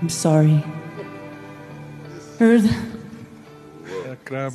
[0.00, 0.64] I'm sorry.
[2.38, 2.64] Heard.
[4.08, 4.48] Ek kry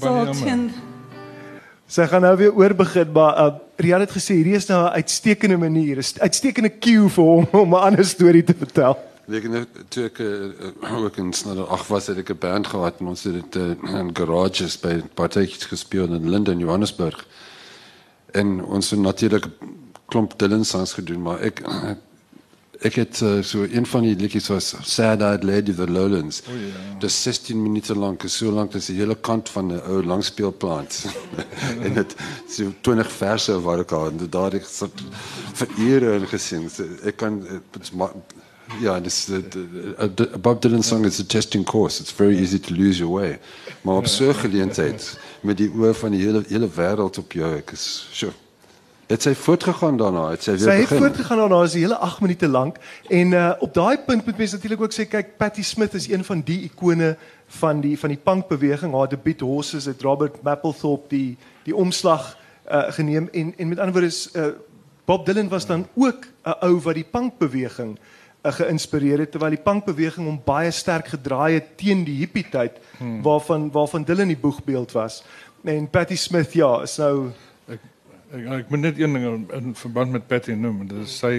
[1.89, 5.01] Sy gaan nou weer oor begin, maar uh, Rian het gesê hierdie is nou 'n
[5.01, 8.97] uitstekende manier, 'n uitstekende cue vir hom om 'n ander storie te vertel.
[9.25, 12.67] Weet jy nou toe ek uh, ook in Snodder ag was het ek 'n band
[12.67, 17.25] gehad en ons het dit uh, in garages by partytjies gespeel in Linden Johannesburg.
[18.33, 19.47] En ons het natuurlik
[20.05, 21.61] klomp Dylan songs gedoen, maar ek
[22.79, 26.41] ek het uh, so een van die liedjies was Sad Eyed Lady of the Lowlands.
[26.47, 26.83] O ja.
[26.99, 31.05] Dis 16 minute lank, is so lank as die hele kant van 'n ou langspeelplaat.
[31.85, 32.15] en dit
[32.47, 34.87] so 20 verse wat ek al en daar het ek so
[35.59, 36.69] vir ure in gesing.
[36.71, 37.43] So, ek kan
[37.93, 38.07] my,
[38.79, 41.99] ja, dis the, Bob Dylan song is a testing course.
[41.99, 43.39] It's very easy to lose your way.
[43.81, 47.55] Maar op so 'n geleentheid met die oë van die hele hele wêreld op jou,
[47.57, 48.33] ek is sure.
[49.09, 50.27] Het sy voortgegaan daarna?
[50.29, 50.99] Het sy weer Sy het begin?
[51.01, 52.75] voortgegaan daarna is die hele 8 minute lank
[53.09, 56.23] en uh, op daai punt moet mense natuurlik ook sê kyk Patti Smith is een
[56.27, 57.15] van die ikone
[57.61, 58.93] van die van die punkbeweging.
[58.93, 62.35] Haar debuut Horses het Robert Mapplethorpe die die omslag
[62.69, 64.53] uh, geneem en en met ander woorde is uh,
[65.09, 69.65] Bob Dylan was dan ook 'n ou wat die punkbeweging uh, geïnspireer het terwyl die
[69.65, 73.21] punkbeweging hom baie sterk gedraai het teen die hippie tyd hmm.
[73.25, 75.23] waarvan waarvan Dylan die boegbeeld was.
[75.63, 77.31] En Patti Smith ja, is nou
[78.31, 80.83] Ek, ek moet net een ding in, in verband met Patty noem.
[80.87, 81.33] Dit is sy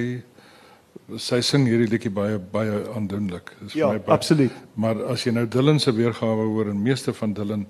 [1.20, 3.52] sy sing hierdie liedjie baie baie aandoenlik.
[3.60, 4.52] Dis vir Ja, my baie- absoluut.
[4.74, 7.66] Maar as jy nou Dylan se weergawe hoor en meeste van Dylan,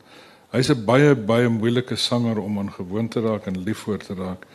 [0.53, 4.15] hy's 'n baie baie moeilike sanger om aan gewoon te raak en lief voor te
[4.15, 4.47] raak.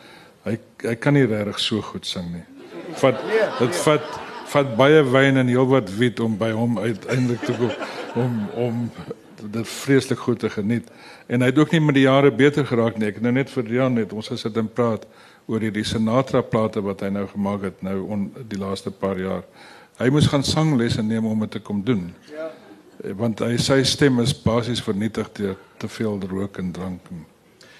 [0.44, 2.44] Hy hy kan nie regtig so goed sing nie.
[2.94, 3.18] Vat
[3.58, 4.02] dit vat
[4.46, 7.70] vat baie wyn en heelwat wit om by hom uiteindelik te kom
[8.22, 8.90] om om
[9.42, 10.88] dit vreeslik goed te geniet.
[11.26, 13.08] En hy het ook nie met die jare beter geraak nie.
[13.08, 15.06] Ek het nou net vir Jan net ons gesit en praat
[15.46, 19.44] oor hierdie Sinatra plate wat hy nou gemaak het nou on, die laaste paar jaar.
[19.98, 22.10] Hy moes gaan sanglesse neem om dit te kom doen.
[22.32, 22.50] Ja.
[23.16, 27.10] Want hy sy stem is basies vernietig deur te veel rook en drank.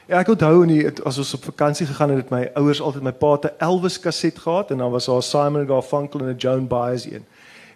[0.06, 3.02] Ja, ek onthou in die as ons op vakansie gegaan het, het my ouers altyd
[3.02, 6.68] my pa 'n Elvis kaset gehad en dan was daar Simon Garfunkel en 'n Joan
[6.68, 7.24] Baez een.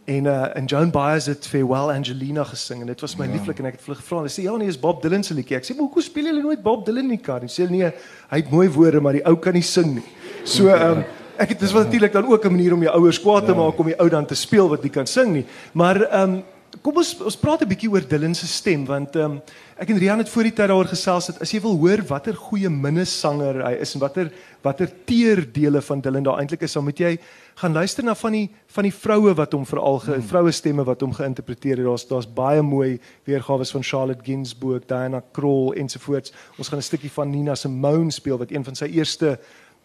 [0.05, 3.33] En uh en Joan Baez het Farewell Angelina gesing en dit was my ja.
[3.33, 4.23] lieflik en ek het vir hulle gevra.
[4.23, 5.59] Hulle sê ja nee, is Bob Dylan se liedjie.
[5.59, 7.45] Ek sê maar hoekom speel julle nooit Bob Dylan nie kan?
[7.45, 7.91] Hulle sê nee,
[8.31, 10.07] hy het mooi woorde, maar die ou kan nie sing nie.
[10.45, 11.05] So ehm um,
[11.41, 13.79] ek het dis wat natuurlik dan ook 'n manier om jou ouers kwaad te maak
[13.79, 15.47] om die ou dan te speel wat nie kan sing nie.
[15.73, 16.43] Maar ehm um,
[16.83, 19.43] kom ons ons praat 'n bietjie oor Dylan se stem want ehm um,
[19.81, 22.35] ek en Rian het voor die tyd daaroor gesels dat as jy wil hoor watter
[22.35, 24.31] goeie minnesanger hy is en watter
[24.63, 27.19] watter teerdele van Dylan daar eintlik is, dan moet jy
[27.61, 30.29] gaan luister na van die van die vroue wat hom veral ge, hmm.
[30.29, 31.87] vroue stemme wat hom geïnterpreteer het.
[31.87, 36.33] Daar's daar's baie mooi weergawe van Charlotte Gainsbourg, Diana Krall ensovoorts.
[36.59, 39.39] Ons gaan 'n stukkie van Nina Simone speel wat een van sy eerste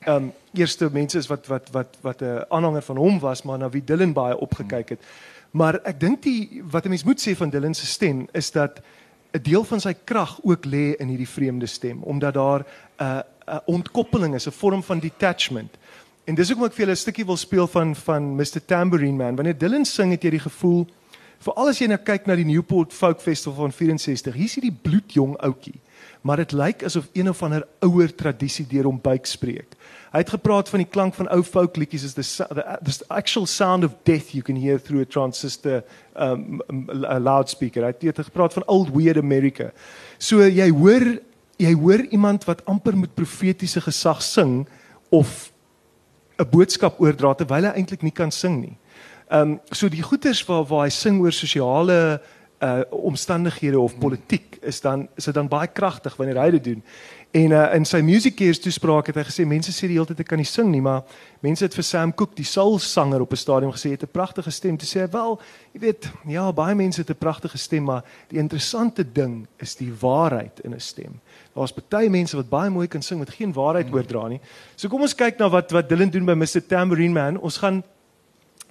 [0.06, 3.58] ehm um, eerste mense is wat wat wat wat 'n aanhanger van hom was, maar
[3.58, 5.00] na wie Dylan baie opgekyk het.
[5.56, 8.82] Maar ek dink die wat 'n mens moet sê van Dylan se stem is dat
[9.32, 13.20] 'n deel van sy krag ook lê in hierdie vreemde stem, omdat daar 'n uh,
[13.48, 15.78] 'n ontkoppeling is, 'n vorm van detachment.
[16.24, 19.36] En dis hoekom ek vir julle 'n stukkie wil speel van van Mr Tambourine Man.
[19.36, 20.88] Wanneer Dylan sing, het jy die gevoel
[21.40, 25.38] veral as jy nou kyk na die Newport Folk Festival van 64, hier's hierdie bloedjong
[25.38, 25.80] ouetjie,
[26.22, 29.76] maar dit lyk asof een of ander ouer tradisie deur hom buik spreek.
[30.16, 32.24] Hy het gepraat van die klank van ou folk liedjies is the,
[32.56, 35.84] the the actual sound of death you can hear through a transistor
[36.16, 36.62] um
[37.04, 37.84] a loudspeaker.
[37.84, 39.72] Hy het gepraat van old weird America.
[40.18, 41.18] So jy hoor
[41.60, 44.68] jy hoor iemand wat amper met profetiese gesag sing
[45.10, 45.52] of
[46.40, 48.78] 'n boodskap oordra terwyl hy eintlik nie kan sing nie.
[49.28, 52.22] Ehm um, so die goeters waar waar hy sing oor sosiale
[52.66, 56.84] uh omstandighede of politiek is dan is dit dan baie kragtig wanneer hy dit doen.
[57.36, 60.24] En uh in sy music cares toespraak het hy gesê mense sê die hele tyd
[60.24, 61.04] ek kan nie sing nie, maar
[61.44, 64.52] mense het vir Sam Cooke, die soulsanger op 'n stadium gesê hy het 'n pragtige
[64.52, 64.78] stem.
[64.78, 65.40] Toe sê hy wel,
[65.74, 69.92] jy weet, ja, baie mense het 'n pragtige stem, maar die interessante ding is die
[70.00, 71.20] waarheid in 'n stem.
[71.54, 74.40] Daar's baie mense wat baie mooi kan sing met geen waarheid oordra nie.
[74.76, 77.38] So kom ons kyk na wat wat Dylan doen by Mr Tambourine Man.
[77.38, 77.84] Ons gaan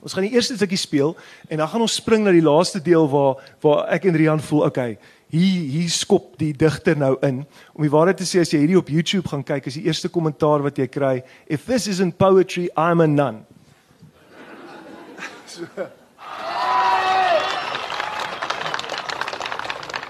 [0.04, 1.14] ons gaan die eerste stukkie speel
[1.48, 4.66] en dan gaan ons spring na die laaste deel waar waar ek en Rian voel,
[4.68, 4.98] okay,
[5.32, 7.42] hier hier skop die digter nou in.
[7.72, 10.12] Om die waarheid te sê as jy hierdie op YouTube gaan kyk, is die eerste
[10.12, 11.14] kommentaar wat jy kry,
[11.48, 13.44] if this isn't poetry, I'm a nun.
[15.46, 15.64] so.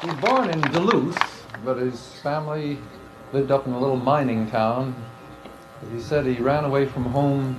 [0.04, 1.16] He was born in Duluth,
[1.64, 2.76] but his family
[3.32, 4.94] lived up in a little mining town.
[5.94, 7.56] He said he ran away from home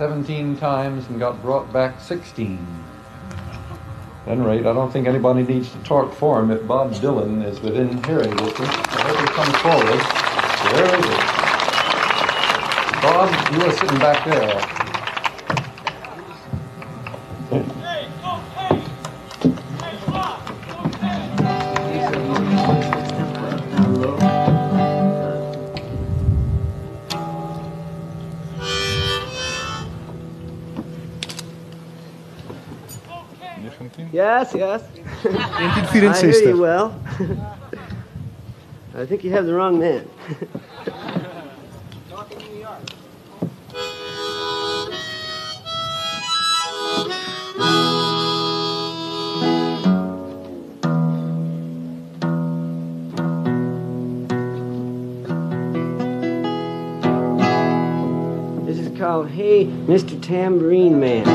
[0.00, 2.66] 17 times and got brought back 16
[4.24, 7.44] At any rate, I don't think anybody needs to talk for him if Bob Dylan
[7.44, 8.70] is within hearing distance.
[8.70, 10.00] I hope he comes forward.
[10.72, 11.20] Where is it?
[13.02, 14.79] Bob, you are sitting back there.
[34.20, 34.82] Yes, yes.
[35.22, 36.10] 1964.
[36.10, 37.02] I hear you well.
[38.94, 40.06] I think you have the wrong man.
[58.66, 60.20] This is called Hey, Mr.
[60.20, 61.29] Tambourine Man.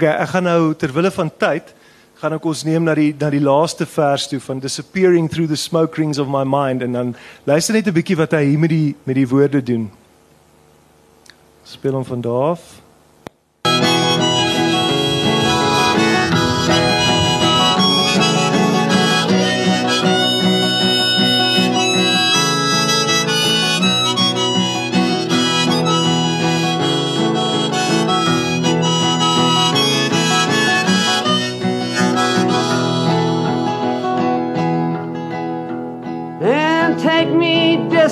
[0.00, 1.74] Okay, ek gaan nou ter wille van tyd
[2.22, 5.58] gaan ek ons neem na die na die laaste vers toe van disappearing through the
[5.60, 7.10] smoke rings of my mind en dan
[7.44, 9.90] luister net 'n bietjie wat hy hier met die met die woorde doen.
[11.64, 12.79] Speel hom van daar af.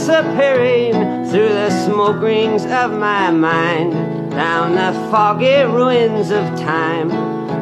[0.09, 0.95] Disappearing
[1.27, 3.93] through the smoke rings of my mind,
[4.31, 7.11] down the foggy ruins of time,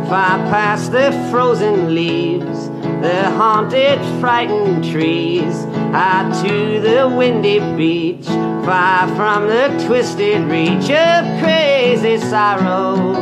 [0.06, 2.68] far past the frozen leaves,
[3.03, 8.26] the haunted, frightened trees, out to the windy beach,
[8.64, 13.12] far from the twisted reach of crazy sorrow.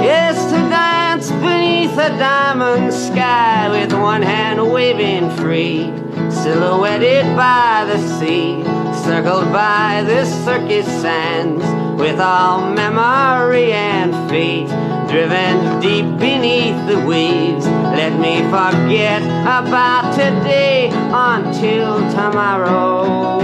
[0.00, 5.92] Yes, to dance beneath a diamond sky with one hand waving free,
[6.32, 8.64] silhouetted by the sea,
[9.04, 11.64] circled by the circus sands,
[12.00, 14.68] with all memory and fate
[15.12, 17.66] driven deep beneath the waves.
[17.66, 23.40] Let me forget about today until tomorrow.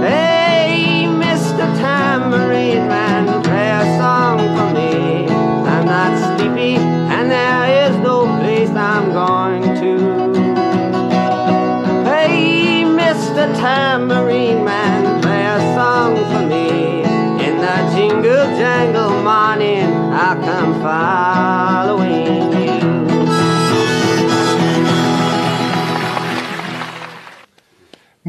[0.00, 1.66] Hey, Mr.
[1.80, 5.26] Tambourine Man, play a song for me.
[5.66, 9.39] I'm not sleepy, and there is no submarine
[20.34, 22.70] come following you.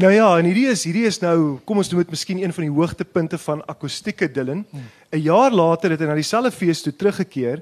[0.02, 2.64] Nou ja, en hierdie is hierdie is nou, kom ons noem dit miskien een van
[2.64, 4.64] die hoogtepunte van akoestieke Dylan.
[5.12, 7.60] 'n Jaar later het hy na dieselfde fees toe teruggekeer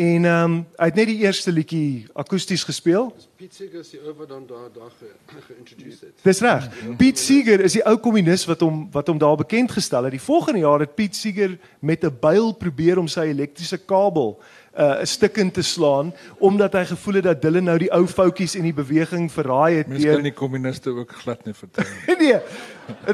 [0.00, 3.10] en ehm um, hy het net die eerste liedjie akoesties gespeel.
[3.40, 6.22] Piet Seeger is die ou wat dan daar daar ge- geïntroduceer het.
[6.24, 6.68] Dis reg.
[7.00, 10.12] Piet Seeger is die ou kommunis wat hom wat hom daar bekend gestel het.
[10.16, 14.38] Die volgende jaar het Piet Seeger met 'n byl probeer om sy elektriese kabel
[14.78, 18.06] uh, 'n stuk in te slaan omdat hy gevoel het dat Dylan nou die ou
[18.06, 21.86] foutjies en die beweging verraai het Mense kan die kommuniste ook glad nie vertrou.
[22.06, 22.16] nie.
[22.32, 22.40] nee.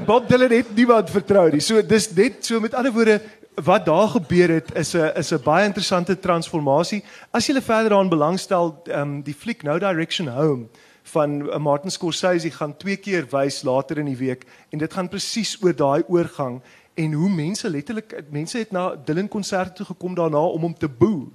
[0.06, 1.60] Bob Dylan het niemand vertrou nie.
[1.60, 3.20] So dis net so met ander woorde
[3.64, 7.04] wat daar gebeur het is 'n is 'n baie interessante transformasie.
[7.30, 10.66] As jy verder daaraan belangstel, ehm um, die fliek No Direction Home
[11.02, 15.08] van uh, Martin Scorsese gaan twee keer wys later in die week en dit gaan
[15.08, 16.62] presies oor daai oorgang
[16.94, 20.88] en hoe mense letterlik mense het na Dylan konserte toe gekom daarna om hom te
[20.88, 21.26] boe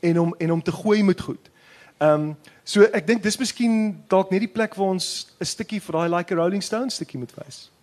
[0.00, 1.50] en om en om te gooi met goed.
[1.98, 5.80] Ehm um, so ek dink dis miskien dalk net die plek waar ons 'n stukkie
[5.80, 7.73] vir daai Like a Rolling Stone stukkie moet wys.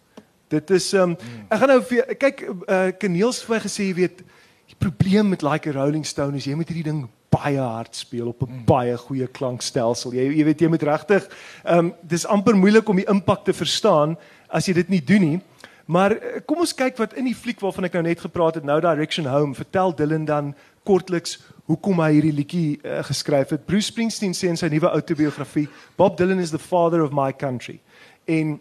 [0.52, 1.16] Dit is um,
[1.47, 4.24] ek gaan nou vir kyk uh, Keneels het vir my gesê jy weet
[4.72, 8.28] die probleem met Like a Rolling Stone is jy moet hierdie ding baie hard speel
[8.28, 10.12] op 'n baie goeie klankstelsel.
[10.14, 11.28] Jy jy weet jy moet regtig
[11.64, 14.18] ehm um, dis amper moeilik om die impak te verstaan
[14.49, 15.39] as jy dit nie doen nie.
[15.86, 18.64] Maar eh, kom ons kyk wat in die fliek waarvan ek nou net gepraat het,
[18.64, 23.66] Nou Direction Home, vertel Dylan dan kortliks hoekom hy hierdie liedjie uh, geskryf het.
[23.66, 27.80] Bruce Springsteen sê in sy nuwe outobiografie, Bob Dylan is the father of my country.
[28.26, 28.60] En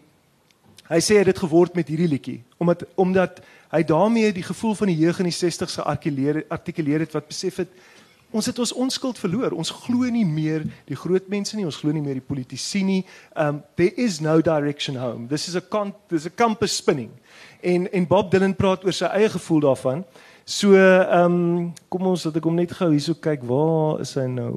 [0.91, 4.75] hy sê hy het dit geword met hierdie liedjie omdat omdat hy daarmee die gevoel
[4.75, 7.71] van die jeug in die 60s geartikuleer artikuleer het wat besef het
[8.31, 9.51] ons het ons onskuld verloor.
[9.51, 13.01] Ons glo nie meer die groot mense nie, ons glo nie meer die politici nie.
[13.35, 15.27] Um there is no direction home.
[15.27, 17.11] This is a con there's a compass spinning.
[17.61, 20.05] En en Bob Dylan praat oor sy eie gevoel daarvan.
[20.51, 24.25] So ehm um, kom ons dat ek hom net gou hierso kyk waar is hy
[24.27, 24.49] nou?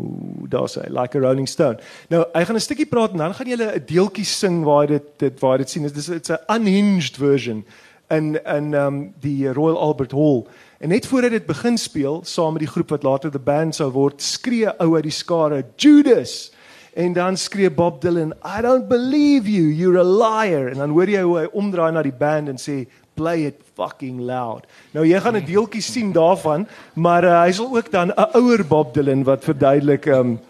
[0.51, 1.79] Daar's hy, like a rolling stone.
[2.11, 5.07] Nou, hy gaan 'n stukkie praat en dan gaan julle 'n deeltjie sing waar dit
[5.19, 5.87] dit waar dit sien.
[5.87, 7.65] Dit is it's 'n unhinged version
[8.11, 10.47] in in ehm um, die Royal Albert Hall.
[10.81, 13.75] En net voor hy dit begin speel, saam met die groep wat later the band
[13.75, 16.51] sou word, skree ou uit die skare, Judas.
[16.95, 20.69] En dan skree Bob Dylan, I don't believe you, you're a liar.
[20.69, 24.21] En dan hoor jy hoe hy omdraai na die band en sê, play it fucking
[24.21, 24.67] loud.
[24.93, 28.67] Nou jy gaan 'n deeltjie sien daarvan, maar uh, hy sal ook dan 'n ouer
[28.67, 30.41] Bob Dylan wat verduidelik um,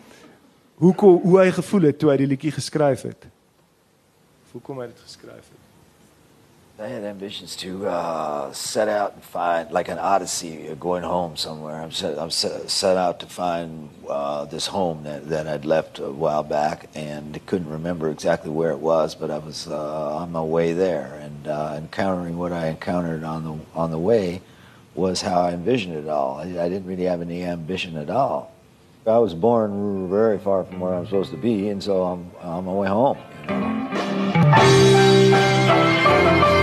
[0.74, 3.26] hoe hoe hy gevoel het toe hy die liedjie geskryf het.
[4.52, 5.53] Hoekom hy dit geskryf het.
[6.76, 11.36] I had ambitions to uh, set out and find like an odyssey, uh, going home
[11.36, 11.80] somewhere.
[11.80, 16.00] I'm set, I'm set, set out to find uh, this home that, that I'd left
[16.00, 20.32] a while back, and couldn't remember exactly where it was, but I was uh, on
[20.32, 24.42] my way there, and uh, encountering what I encountered on the on the way
[24.96, 26.38] was how I envisioned it all.
[26.38, 28.52] I, I didn't really have any ambition at all.
[29.06, 32.64] I was born very far from where I'm supposed to be, and so I'm on
[32.64, 33.18] my way home.
[33.48, 33.54] You
[35.30, 36.53] know?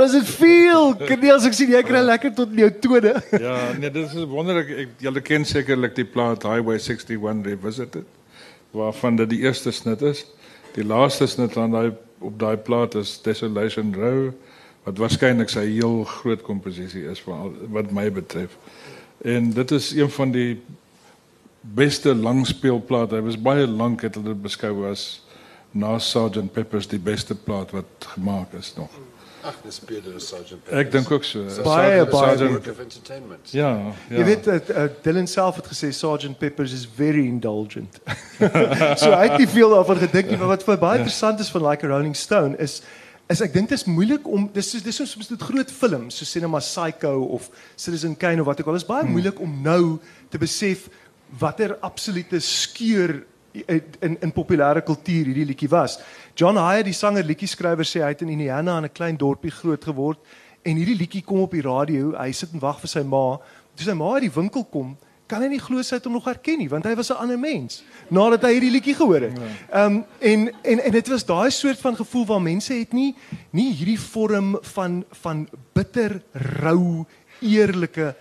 [0.00, 0.94] Ja, dis dit feel.
[0.96, 3.12] Keneels ek sien jy kry lekker tot jou tone.
[3.46, 4.94] Ja, nee, dit is wonderlik.
[5.02, 8.06] Julle ken sekerlik die plaat Highway 61 Revisited
[8.70, 10.24] waarvan dit die eerste snit is.
[10.76, 11.90] Die laaste snit aan daai
[12.20, 14.30] op daai plaat is Desolation Row
[14.86, 18.56] wat waarskynlik sy heel groot komposisie is van wat my betref.
[19.24, 20.60] En dit is een van die
[21.60, 23.18] beste langspeelplate.
[23.18, 25.24] Hy was baie lank het hulle dit beskou as
[25.76, 28.94] na Sgt Pepper's die beste plaat wat gemaak is nog.
[29.42, 30.68] Ag, dis beter as Sergeant.
[30.68, 31.44] Ek dink ook so.
[31.64, 33.50] Baie, baie Sergeant- of entertainment.
[33.56, 33.70] Ja,
[34.10, 34.16] ja.
[34.18, 38.00] Jy weet uh, uh, Dylan self het gesê Sergeant Peppers is very indulgent.
[39.00, 41.64] so hy het nie veel daarvan gedink nie, maar wat vir baie interessant is van
[41.64, 42.82] Like a Rolling Stone is
[43.30, 46.16] is ek dink dit is moeilik om dis is dis is soms dit groot films
[46.18, 47.44] so sê nou maar Psycho of
[47.78, 49.12] Citizen Kane of wat ook al is baie Hmm.
[49.14, 50.00] moeilik om nou
[50.34, 50.88] te besef
[51.38, 53.20] watter absolute skeur
[53.54, 55.96] in in populêre kultuur hierdie liedjie was.
[56.40, 59.84] John Hyatt, die sanger liedjieskrywer sê hy het in Indiana in 'n klein dorpie groot
[59.84, 60.18] geword
[60.64, 62.16] en hierdie liedjie kom op die radio.
[62.16, 63.36] Hy sit en wag vir sy ma.
[63.76, 64.96] Toe sy ma uit die winkel kom,
[65.28, 67.38] kan hy nie glo sy het hom nog herken nie want hy was 'n ander
[67.38, 69.38] mens nadat hy hierdie liedjie gehoor het.
[69.68, 73.14] Ehm um, en en en dit was daai soort van gevoel waar mense het nie
[73.52, 76.22] nie hierdie vorm van van bitter
[76.62, 77.04] rou
[77.40, 78.16] eerlike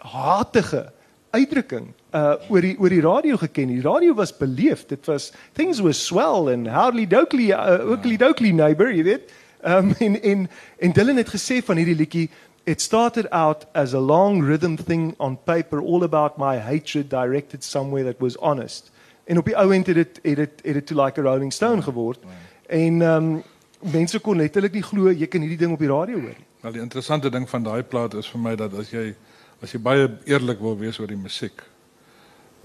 [0.00, 0.92] hatige
[1.30, 3.68] uitdrukking uh oor die oor die radio geken.
[3.72, 4.88] Die radio was beleefd.
[4.88, 9.32] Dit was things were swell and hardly dokely uh, oakley dokely neighbor, jy weet.
[9.64, 10.48] Um en en
[10.78, 12.30] en Dylan het gesê van hierdie liedjie
[12.64, 17.64] It started out as a long rhythm thing on paper all about my hatred directed
[17.64, 18.92] somewhere that was honest.
[19.24, 21.52] En op die ou end het dit het dit het dit to like a Rolling
[21.52, 22.18] Stone geword.
[22.66, 23.42] En um
[23.80, 26.46] mense kon letterlik nie glo jy kan hierdie ding op die radio hoor nie.
[26.62, 29.14] Wel die interessante ding van daai plaat is vir my dat as jy
[29.62, 31.62] as jy baie eerlik wil wees oor die musiek,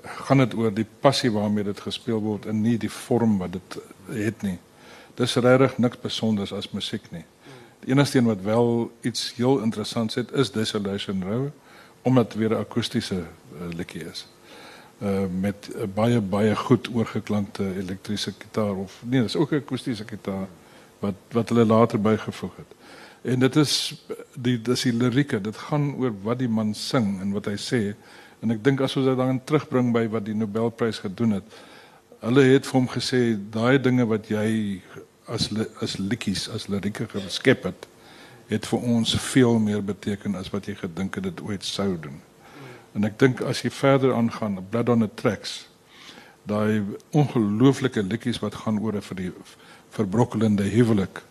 [0.08, 3.78] gaan dit oor die passie waarmee dit gespeel word en nie die vorm wat dit
[4.06, 4.58] het nie.
[5.16, 7.26] Dis regtig niks besonders as musiek nie.
[7.80, 11.48] Die enigste een wat wel iets heel interessants het is Desolation Row
[12.02, 14.28] omdat dit weer 'n akoestiese uh, liedjie is.
[15.02, 20.04] Uh met 'n baie baie goed oorgeklankte elektriese gitaar of nee, dis ook 'n akoestiese
[20.08, 20.48] gitaar
[21.00, 22.72] wat wat hulle later bygevoeg het.
[23.22, 24.04] En dit is
[24.34, 27.82] die dis die lirieke, dit gaan oor wat die man sing en wat hy sê.
[28.42, 31.58] En ek dink as ons dit dan terugbring by wat die Nobelprys gedoen het.
[32.22, 33.22] Hulle het vir hom gesê
[33.54, 34.82] daai dinge wat jy
[35.28, 35.50] as
[35.84, 37.88] as liedjies, as lirieke geskep het,
[38.48, 42.22] het vir ons veel meer beteken as wat jy gedink het dit ooit sou doen.
[42.96, 45.68] En ek dink as jy verder aangaan, Blood on the Tracks,
[46.48, 46.82] daai
[47.12, 49.32] ongelooflike liedjies wat gaan oor 'n vir die
[49.92, 51.24] verbrokkelende huwelik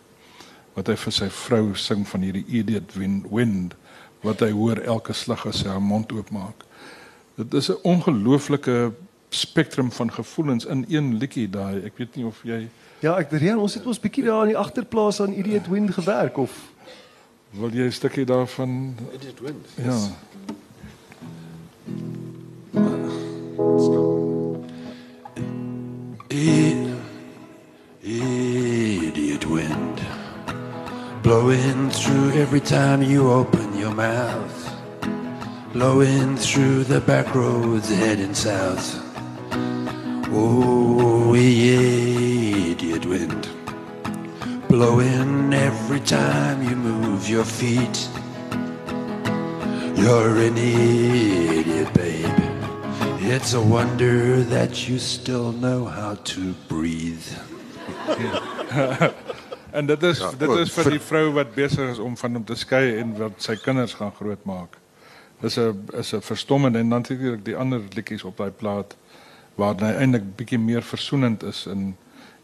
[0.75, 3.73] wat hy vir sy vrou sing van hierdie idiot wind, wind
[4.21, 6.66] wat hy hoor elke slag as sy haar mond oopmaak.
[7.37, 8.91] Dit is 'n ongelooflike
[9.29, 11.81] spektrum van gevoelens in een liedjie daai.
[11.83, 12.67] Ek weet nie of jy
[12.99, 16.37] Ja, ek Rian, ons het ons bietjie daar in die agterplaas aan Idiot Wind gewerk
[16.37, 16.51] of
[17.51, 19.67] wil jy 'n stukkie daarvan Idiot wind.
[19.75, 19.97] ja.
[28.01, 29.99] Idiot wind
[31.21, 34.66] blowing through every time you open your mouth,
[35.77, 38.95] blowing through the back roads heading south.
[40.33, 43.47] Oh, idiot wind
[44.69, 48.09] blowing every time you move your feet.
[49.95, 52.25] You're an idiot, babe.
[53.21, 57.27] It's a wonder that you still know how to breathe.
[59.71, 62.15] En dit is Ja, dit o, is vir vir- die vrou wat besig is om
[62.17, 64.77] van hom te skei en wat sy kinders gaan grootmaak.
[65.41, 68.95] Dis 'n is 'n verstommende en natuurlik die ander liedjies op daai plaat
[69.55, 71.97] waar hy eintlik bietjie meer versoenend is en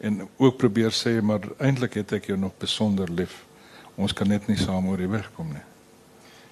[0.04, 3.46] en ook probeer sê maar eintlik het ek jou nog besonder lief.
[3.96, 5.73] Ons kan net nie saam oor die weg kom nie.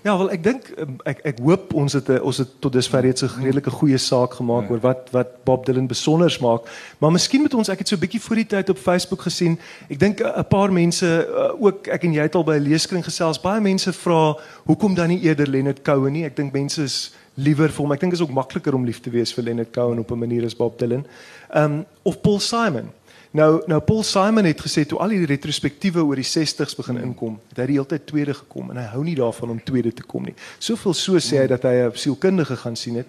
[0.02, 3.22] Ja, wel ek dink um, ek ek hoop ons het ons het tot dusver reeds
[3.22, 6.66] 'n redelike goeie saak gemaak oor wat wat Bob Dylan besonders maak.
[6.98, 9.60] Maar miskien moet ons ek het so 'n bietjie voor die tyd op Facebook gesien.
[9.90, 12.68] Ek dink 'n 'n paar mense uh, ook ek en jy het al by 'n
[12.70, 13.42] leeskring gesels.
[13.42, 14.36] Baie mense vra
[14.66, 16.26] hoekom dan nie eerder Leonard Cohen nie.
[16.26, 17.92] Ek dink mense is liewer vir hom.
[17.92, 20.46] Ek dink is ook makliker om lief te wees vir Leonard Cohen op 'n manier
[20.46, 21.06] as Bob Dylan.
[21.54, 22.90] Ehm um, of Paul Simon.
[23.32, 27.38] Nou nou Paul Simon het gesê toe al die retrospektiewe oor die 60s begin inkom,
[27.54, 30.04] het hy die hele tyd tweede gekom en hy hou nie daarvan om tweede te
[30.04, 30.36] kom nie.
[30.60, 33.08] Soveel so sê hy dat hy 'n sielkundige gaan sien het.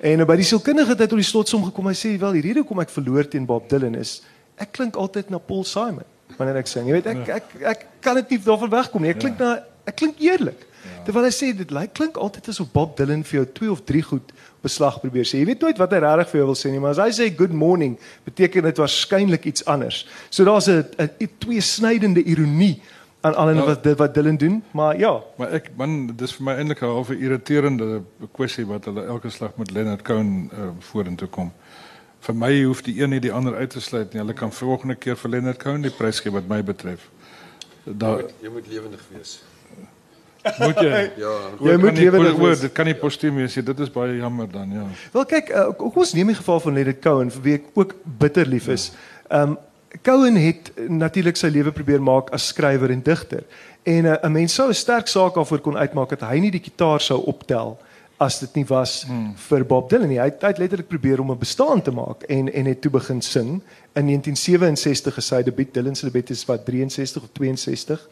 [0.00, 1.86] En by die sielkundige het hy tot die slotsom gekom.
[1.86, 4.22] Hy sê wel die rede hoekom ek verloor teen Bob Dylan is
[4.56, 6.06] ek klink altyd na Paul Simon
[6.38, 6.86] wanneer ek sing.
[6.86, 9.10] Jy weet ek ek ek kan dit nie daarvan wegkom nie.
[9.10, 10.67] Ek klink na ek klink eerlik.
[11.04, 14.02] Terwyl hy sê dit lyk klink altyd asof Bob Dylan vir jou twee of drie
[14.02, 15.38] goed beslag probeer sê.
[15.38, 17.36] Jy weet nooit wat hy regtig vir jou wil sê nie, maar as hy sê
[17.36, 20.06] good morning, beteken dit waarskynlik iets anders.
[20.30, 22.82] So daar's 'n 'n twee snydende ironie
[23.20, 26.44] aan alles Nou- wat dit wat Dylan doen, maar ja, Maar ek man dis vir
[26.44, 28.02] my eintlik 'n half irriterende
[28.32, 31.52] kwessie wat hulle elke slag met Leonard Cohen uh, vorentoe kom.
[32.20, 34.20] Vir my hoef die een nie die ander uit te sluit nie.
[34.20, 37.08] Hulle kan volgende keer vir Leonard Cohen die prys gee wat my betref.
[37.84, 39.42] Daar Jy moet lewendig wees.
[40.58, 41.34] Moet jy Ja.
[41.60, 42.60] Jy moet lewendig oor wees.
[42.60, 43.64] dit kan nie postuum wees nie.
[43.64, 44.84] Dit is baie jammer dan ja.
[45.12, 47.96] Wel kyk, uh, kom ons neem die geval van Leonard Cohen vir wie ek ook
[48.04, 48.92] bitter lief is.
[49.28, 49.58] Ehm um,
[50.04, 53.44] Cohen het natuurlik sy lewe probeer maak as skrywer en digter.
[53.88, 56.60] En uh, 'n mens sou 'n sterk saak daarvoor kon uitmaak dat hy nie die
[56.60, 57.78] kitaar sou optel
[58.18, 59.34] as dit nie was hmm.
[59.48, 60.18] vir Bob Dylan nie.
[60.18, 62.90] Hy het, hy het letterlik probeer om 'n bestaan te maak en en het toe
[62.90, 63.62] begin sing
[63.94, 68.08] in 1967 gesê hy debuut Dylan se debuut is wat 63 of 62.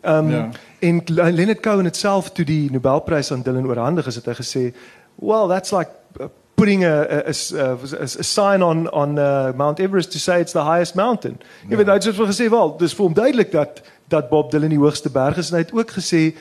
[0.00, 0.48] Ehm um, ja.
[0.78, 4.74] en Leonard Cohen het self toe die Nobelprys aan Dylan oorhandig is het hy gesê,
[5.14, 5.90] "Well, that's like
[6.20, 10.40] uh, putting a a, a, a, a sign on on uh, Mount Everest to say
[10.40, 11.76] it's the highest mountain." Jy ja.
[11.76, 14.78] weet hy het so gesê, "Wel, dis vir hom duidelik dat dat Bob Dylan die
[14.78, 16.36] hoogste berg is." En hy het ook gesê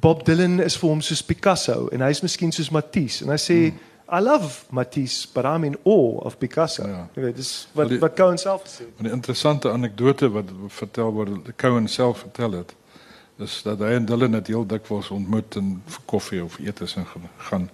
[0.00, 3.58] Bob Dylan is vir hom soos Picasso en hy's miskien soos Matisse en hy sê
[3.70, 3.88] hmm.
[4.12, 6.86] I love Matisse, but I'm in awe of Picasso.
[6.86, 7.08] Ja.
[7.14, 8.84] Jy weet, dis wat die, wat Cohen self sê.
[9.00, 12.74] 'n Interessante anekdote wat vertel word, Cohen self vertel het
[13.42, 17.06] is dat hy en Dylan het heel dikwels ontmoet en vir koffie of etes en
[17.06, 17.68] gaan.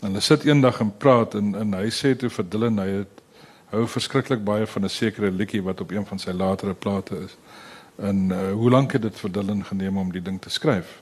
[0.00, 3.22] En hulle sit eendag en praat en en hy sê toe vir Dylan hy het
[3.72, 7.36] hou verskriklik baie van 'n sekere liedjie wat op een van sy latere plate is.
[7.96, 11.00] En uh, hoe lank het dit vir Dylan geneem om die ding te skryf?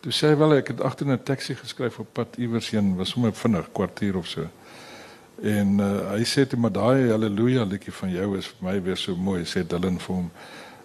[0.00, 3.10] Toe sê hy wel ek het agter 'n taxi geskryf op pad iewers heen, was
[3.10, 4.48] sommer vinnig kwartier of so.
[5.42, 8.96] En uh, hy sê toe maar daai haleluja liedjie van jou is vir my weer
[8.96, 10.30] so mooi, sê Dylan vir hom.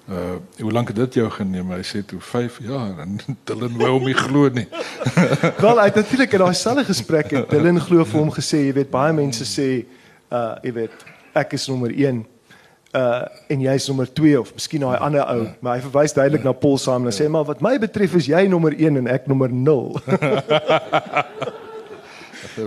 [0.10, 1.70] Uh hoe lank het dit jou geneem?
[1.72, 4.68] Hy sê toe 5 jaar en Dylan wou hom nie glo nie.
[5.66, 8.74] Wel, hy het natuurlik in daai selfde gesprek het Dylan glo vir hom gesê, jy
[8.82, 9.70] weet baie mense sê
[10.34, 11.06] uh jy weet
[11.38, 12.24] ek is nommer 1
[12.98, 13.24] uh
[13.54, 16.58] en jy is nommer 2 of miskien daai ander ou, maar hy verwys duidelik na
[16.58, 19.54] Paul Simon en sê maar wat my betref is jy nommer 1 en ek nommer
[19.54, 20.02] 0.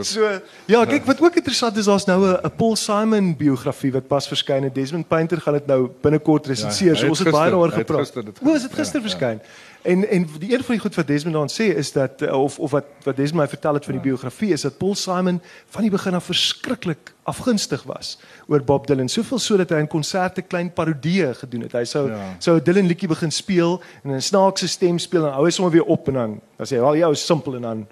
[0.03, 4.29] So ja, kyk wat ook interessant is, daar's nou 'n Paul Simon biografie wat pas
[4.29, 4.75] verskyn het.
[4.75, 6.95] Desmond Painter gaan dit nou binnekort resenseer.
[6.95, 8.13] Ja, so ons het baie daaroor gepraat.
[8.43, 9.41] O, is dit gister ja, verskyn?
[9.43, 9.49] Ja.
[9.85, 12.59] En en die een van die goed wat Desmond dan sê is dat eh, of
[12.59, 14.09] of wat wat Desmond my vertel het van die ja.
[14.09, 19.09] biografie is dat Paul Simon van die begin af verskriklik afgunstig was oor Bob Dylan.
[19.09, 21.73] Soveel so dat hy in konserte klein parodieë gedoen het.
[21.73, 22.37] Hy sou ja.
[22.39, 25.73] sou 'n Dylan liedjie begin speel en 'n snaakse stem speel en hou hy sommer
[25.73, 27.87] weer op en dan dan sê hy, "Wel, jou is simpel" en dan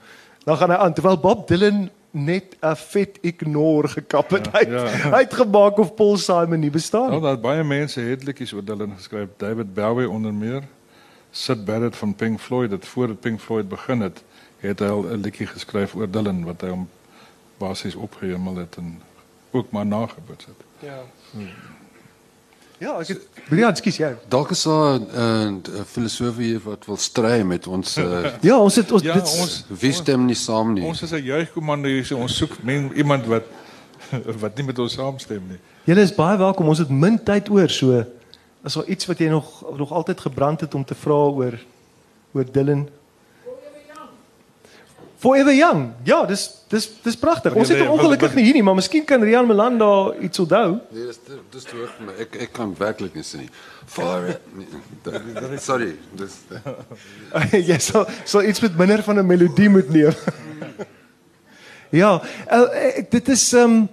[0.44, 4.48] dan gaan hy aan terwyl Bob Dylan net 'n vet ignore gekap het.
[4.52, 4.86] Ja, ja.
[5.14, 7.12] Hy het gemaak of Paul Simon nie bestaan.
[7.12, 9.28] Ja, daar baie mense het liedjies oor Dylan geskryf.
[9.36, 10.62] David Bowie onder meer.
[11.30, 14.22] Sid Barrett van Pink Floyd het voor dit Pink Floyd begin het,
[14.58, 16.88] het hy al 'n liedjie geskryf oor Dylan wat hy hom
[17.58, 19.00] basies opgehemel het en
[19.50, 20.64] ook maar nageboot het.
[20.78, 20.98] Ja.
[21.30, 21.48] Hmm.
[22.82, 24.08] Ja, ek het Brian, skus jy.
[24.32, 28.74] Dalk is daar 'n uh, filosoof hier wat wil stry met ons uh, Ja, ons
[28.74, 30.82] het ons ja, dit ons wie stem nie saam nie.
[30.82, 33.46] Ons is 'n juigkommando hier, so ons soek men, iemand wat
[34.42, 35.60] wat nie met ons saamstem nie.
[35.84, 36.68] Julle is baie welkom.
[36.68, 38.02] Ons het min tyd oor, so
[38.64, 41.58] is daar iets wat jy nog nog altyd gebrand het om te vra oor
[42.32, 42.88] oor Dylan?
[45.22, 45.92] Forever Young.
[46.02, 47.54] Ja, dis dis dis pragtig.
[47.54, 50.80] Ons het ongelukkig nie hier nie, maar miskien kan Rian Melanda iets onthou.
[50.90, 51.20] Nee, dis
[51.52, 52.14] dis te hoog vir my.
[52.24, 53.52] Ek ek kan werklik nie sien nie.
[53.86, 56.40] For nee, Sorry, dis
[57.70, 60.18] Ja, so so iets met minder van 'n melodie moet neem.
[62.02, 62.16] ja,
[62.50, 63.86] uh, dit is um,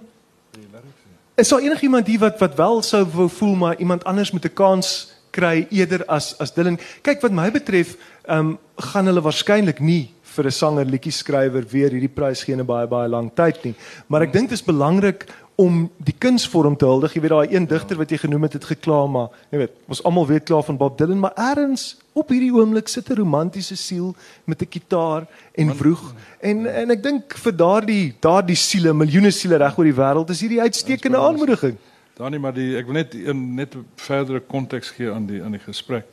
[1.38, 4.54] Is daar enigiemand hier wat wat wel sou wou voel maar iemand anders moet 'n
[4.54, 6.80] kans kry eerder as as Dylan?
[7.06, 7.94] Kyk wat my betref,
[8.26, 12.54] ehm um, gaan hulle waarskynlik nie vir 'n sanger liedjie skrywer weer hierdie prys gee
[12.54, 13.74] in 'n baie baie lang tyd nie.
[14.08, 15.26] Maar ek dink dit is belangrik
[15.60, 17.14] om die kunsvorm te huldig.
[17.14, 20.02] Jy weet daai een digter wat jy genoem het het gekla maar jy weet, ons
[20.08, 24.14] almal weet klaar van Bob Dylan, maar eers op hierdie oomblik sit 'n romantiese siel
[24.46, 29.56] met 'n kitaar en vroeg en en ek dink vir daardie daardie siele, miljoene siele
[29.56, 31.76] reg oor die wêreld is hierdie uitstekende aanmoediging.
[32.16, 35.64] Danie, maar die ek wil net een net verdere konteks gee aan die aan die
[35.66, 36.06] gesprek.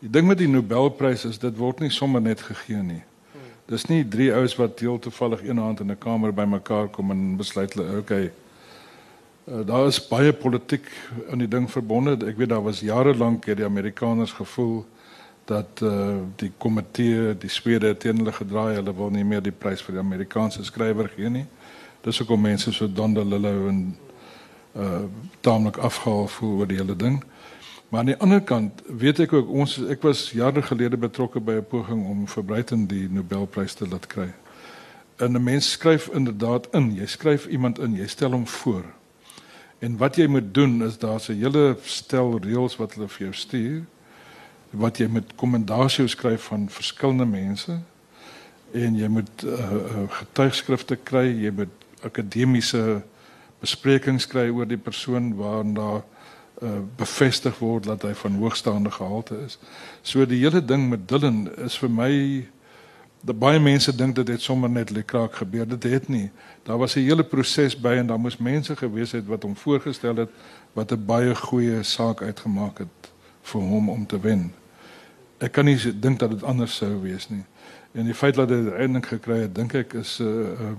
[0.00, 3.02] Die ding met die Nobelprys is dit word nie sommer net gegee nie.
[3.72, 7.36] Dis nie drie ouens wat heel toevallig een aand in 'n kamer bymekaar kom en
[7.36, 8.32] besluit hulle okay.
[9.48, 10.86] Uh, daar is baie politiek
[11.30, 12.26] aan die ding verbonde.
[12.26, 14.84] Ek weet daar was jare lank het die Amerikaners gevoel
[15.44, 18.74] dat uh, die komitee die Swede teen hulle gedraai.
[18.74, 21.46] Hulle wil nie meer die prys vir die Amerikaanse skrywer gee nie.
[22.00, 23.96] Dis hoekom mense so Don DeLillo en
[24.76, 25.02] uh
[25.40, 27.24] taamlik afgehaal voel oor die hele ding.
[27.92, 31.58] Maar aan die ander kant weet ek ook ons ek was jare gelede betrokke by
[31.60, 34.32] 'n poging om vir Bruiten die Nobelprys te laat kry.
[35.16, 38.84] En 'n mens skryf inderdaad in, jy skryf iemand in, jy stel hom voor.
[39.78, 43.34] En wat jy moet doen is daar's 'n hele stel reëls wat hulle vir jou
[43.34, 43.84] stuur
[44.70, 47.80] wat jy met kommendasie skryf van verskillende mense
[48.72, 51.68] en jy moet uh, getuigskrifte kry, jy moet
[52.02, 53.02] akademiese
[53.60, 56.02] besprekings kry oor die persoon waarna daar
[56.62, 59.58] uh, bevestig word dat hy van hoogstaande gehalte is.
[60.02, 62.12] So die hele ding met Dylan is vir my
[63.22, 65.66] De baie mense dink dit het sommer net lekraak gebeur.
[65.68, 66.30] Dit het nie.
[66.66, 70.16] Daar was 'n hele proses by en daar moes mense gewees het wat hom voorgestel
[70.16, 70.30] het
[70.72, 74.52] wat 'n baie goeie saak uitgemaak het vir hom om te wen.
[75.38, 77.44] Ek kan nie dink dat dit anders sou wees nie.
[77.92, 80.70] En die feit dat hy uiteindelik gekry het, dink ek is 'n uh,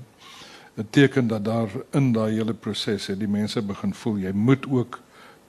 [0.75, 4.31] 'n uh, teken dat daar in daai hele proses het die mense begin voel jy
[4.31, 4.99] moet ook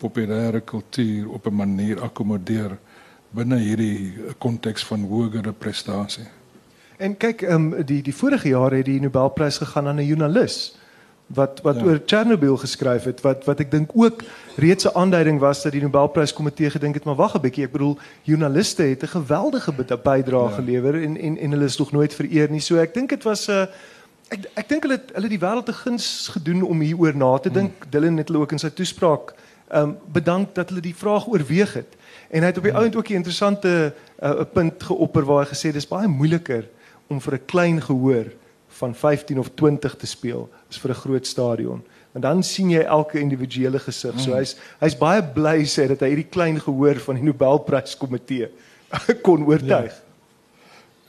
[0.05, 2.79] populêre kultuur op 'n manier akkommodeer
[3.31, 6.27] binne hierdie konteks van hogere prestasie.
[6.97, 10.75] En kyk, ehm um, die die vorige jaar het die Nobelprys gegaan aan 'n joernalis
[11.27, 11.85] wat wat ja.
[11.85, 14.23] oor Chernobyl geskryf het wat wat ek dink ook
[14.57, 17.99] reeds 'n aanduiding was dat die Nobelpryskomitee gedink het maar wag 'n bietjie ek bedoel
[18.23, 20.55] joernaliste het 'n geweldige bydrae ja.
[20.55, 23.49] gelewer en en en hulle is nog nooit vereer nie so ek dink dit was
[23.49, 23.67] 'n uh,
[24.29, 27.73] ek ek dink hulle hulle die wêreld te guns gedoen om hieroor na te dink
[27.81, 27.91] hmm.
[27.91, 29.35] Dylan het hulle ook in sy toespraak
[29.73, 31.97] um, bedank dat hulle die vraag oorweeg het
[32.31, 32.83] en hy het op die hmm.
[32.83, 36.69] ount ook 'n interessante uh, punt geopper waar hy gesê dis baie moeiliker
[37.07, 38.33] om vir 'n klein gehoor
[38.69, 41.83] van 15 of 20 te speel as vir 'n groot stadion.
[42.13, 44.21] En dan sien jy elke individuele gesig.
[44.21, 44.37] So mm.
[44.37, 48.51] hy's hy's baie bly sê dat hy hierdie klein gehoor van die Nobelpryskomitee
[49.27, 49.95] kon oortuig.
[49.95, 50.04] Ja.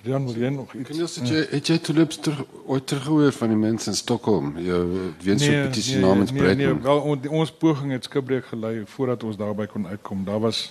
[0.06, 0.90] Rian wil jy nog iets?
[0.90, 2.36] Kan jy sê jy het jy tulips ter
[2.70, 4.52] ooit tergehoor van die mense in Stockholm?
[4.62, 4.82] Jy
[5.24, 6.76] weet so nee, petisie nee, namens nee, Breitman.
[6.76, 10.22] Nee, wel on, ons poging het skibreek gelei voordat ons daarby kon uitkom.
[10.28, 10.68] Daar was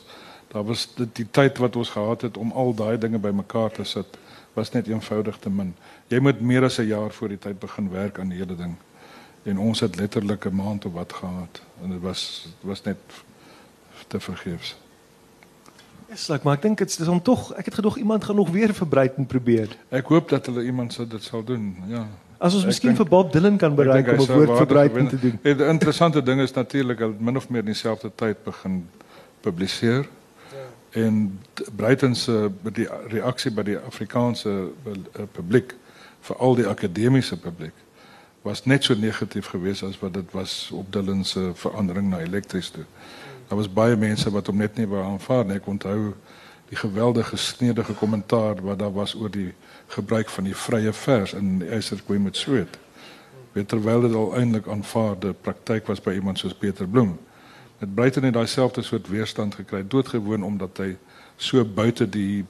[0.53, 3.85] daar was die, die tyd wat ons gehad het om al daai dinge bymekaar te
[3.85, 4.18] sit
[4.55, 5.74] was net eenvoudig te min.
[6.14, 8.76] Jy moet meer as 'n jaar voor die tyd begin werk aan die hele ding.
[9.43, 12.99] En ons het letterlik 'n maand of wat gehad en dit was was net
[14.07, 14.76] te vergeefs.
[16.09, 18.50] Dis like, maar ek dink dit is om tog, ek het gedog iemand gaan nog
[18.50, 19.76] weer verbreek en probeer.
[19.88, 21.74] Ek hoop dat hulle iemand sou dit sal doen.
[21.88, 22.07] Ja.
[22.38, 25.38] As ons miskien vir Bob Dylan kan bereik om 'n woord verbreek te doen.
[25.42, 28.84] Die interessante ding is natuurlik dat min of meer dieselfde tyd begin
[29.40, 30.07] publiseer
[30.90, 31.40] en
[31.76, 35.74] Breiten se die reaksie by die Afrikaanse uh, publiek
[36.20, 37.74] veral die akademiese publiek
[38.44, 42.68] was net so negatief geweest as wat dit was op Dylan se verandering na elektries
[42.70, 42.84] toe.
[43.49, 45.57] Daar was baie mense wat hom net nie wou aanvaar nie.
[45.57, 46.14] Ek onthou
[46.68, 49.53] die geweldige snedige kommentaar wat daar was oor die
[49.86, 52.78] gebruik van die vrye vers in Esther Queen met Sweet.
[53.55, 57.18] Terwyl dit al eintlik aanvaarde praktyk was by iemand soos Peter Bloem
[57.78, 60.95] het Bruiten net daai selfde soort weerstand gekry doodgewoon omdat hy
[61.36, 62.45] so buite die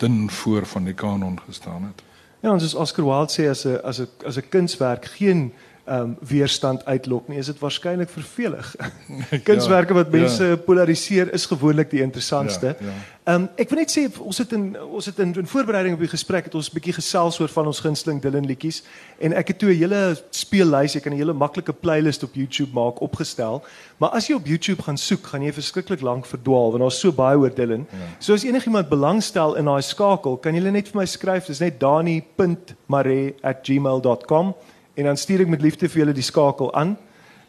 [0.00, 2.02] dun voor van die kanon gestaan het.
[2.40, 5.52] Ja, ons is Oscar Wilde sê as 'n as 'n as 'n kunswerk geen
[5.86, 8.74] um, weerstand uitlok nie, is dit waarskynlik vervelig.
[9.48, 10.56] Kunswerke wat ja, mense ja.
[10.56, 12.66] polariseer is gewoonlik die interessantste.
[12.66, 12.86] Ja, ja.
[12.86, 12.92] Ehm ja,
[13.24, 13.34] ja.
[13.34, 16.10] um, ek wil net sê ons het in ons het in, in voorbereiding op die
[16.10, 18.82] gesprek het ons 'n bietjie gesels oor van ons gunsteling Dylan liedjies
[19.18, 22.72] en ek het toe 'n hele speellys, jy kan 'n hele maklike playlist op YouTube
[22.72, 23.64] maak opgestel.
[23.98, 27.12] Maar as jy op YouTube gaan soek, gaan jy verskriklik lank verdwaal want daar's so
[27.12, 27.86] baie oor Dylan.
[27.90, 27.96] Ja.
[28.18, 31.80] So as enigiemand belangstel in daai skakel, kan jy net vir my skryf, dis net
[31.80, 34.54] dani.mare@gmail.com
[34.96, 36.96] en dan stuur ek met liefde vir julle die skakel aan.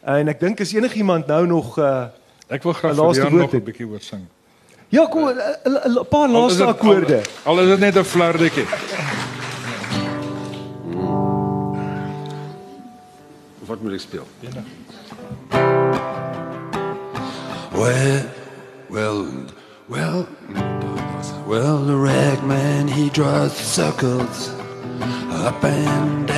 [0.04, 2.08] En ek dink as enigiemand nou nog uh
[2.48, 4.26] ek wil graag vir jou nog 'n bietjie hoor sing.
[4.88, 7.22] Ja, kom 'n paar laaste akkoorde.
[7.44, 8.66] Al is dit net 'n flardetjie.
[13.68, 14.26] Wat moet ek speel?
[17.72, 18.24] Well,
[18.88, 19.26] well,
[19.86, 20.26] well,
[21.46, 24.56] well, the ragman he draws circles.
[25.46, 26.37] up and down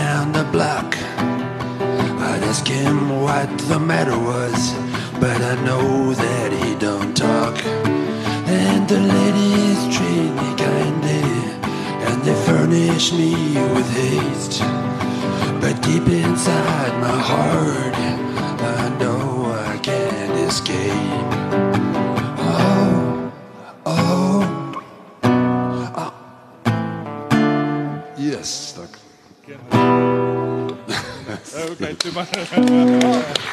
[0.53, 0.97] block.
[0.99, 4.73] I'd ask him what the matter was,
[5.21, 7.57] but I know that he don't talk.
[8.47, 11.23] And the ladies treat me kindly,
[12.07, 13.33] and they furnish me
[13.75, 14.61] with haste.
[15.61, 17.95] But deep inside my heart,
[18.79, 21.31] I know I can't escape.
[22.39, 23.33] Oh,
[23.87, 24.83] oh,
[25.97, 26.13] oh.
[28.17, 29.90] Yes, dank.
[31.71, 32.29] Okay, toe maar.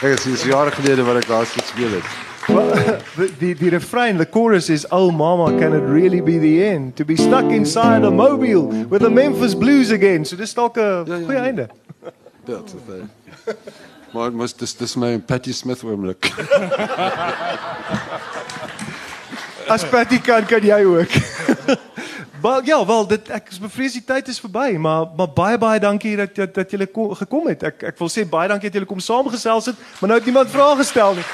[0.02, 2.16] Ek is jare gelede wat ek laas gespeel het.
[3.18, 6.96] the, the, the refrain, the chorus is, Oh, mama, can it really be the end?
[6.96, 10.24] To be stuck inside a mobile with the Memphis Blues again.
[10.24, 11.44] So, dis dalk 'n ja, ja, goeie ja.
[11.44, 11.70] einde.
[12.46, 13.54] Dit is.
[14.14, 16.32] Maar mos dis dis my Patty Smith oomblik.
[19.68, 21.12] As Patty kan, kan jy ook.
[22.42, 25.80] Maar ja, wel dit ek is bevrees die tyd is verby, maar maar baie baie
[25.80, 27.64] dankie dat dat, dat julle gekom het.
[27.64, 30.54] Ek ek wil sê baie dankie dat julle kom saamgesels het, maar nou het niemand
[30.54, 31.26] vrae gestel nie.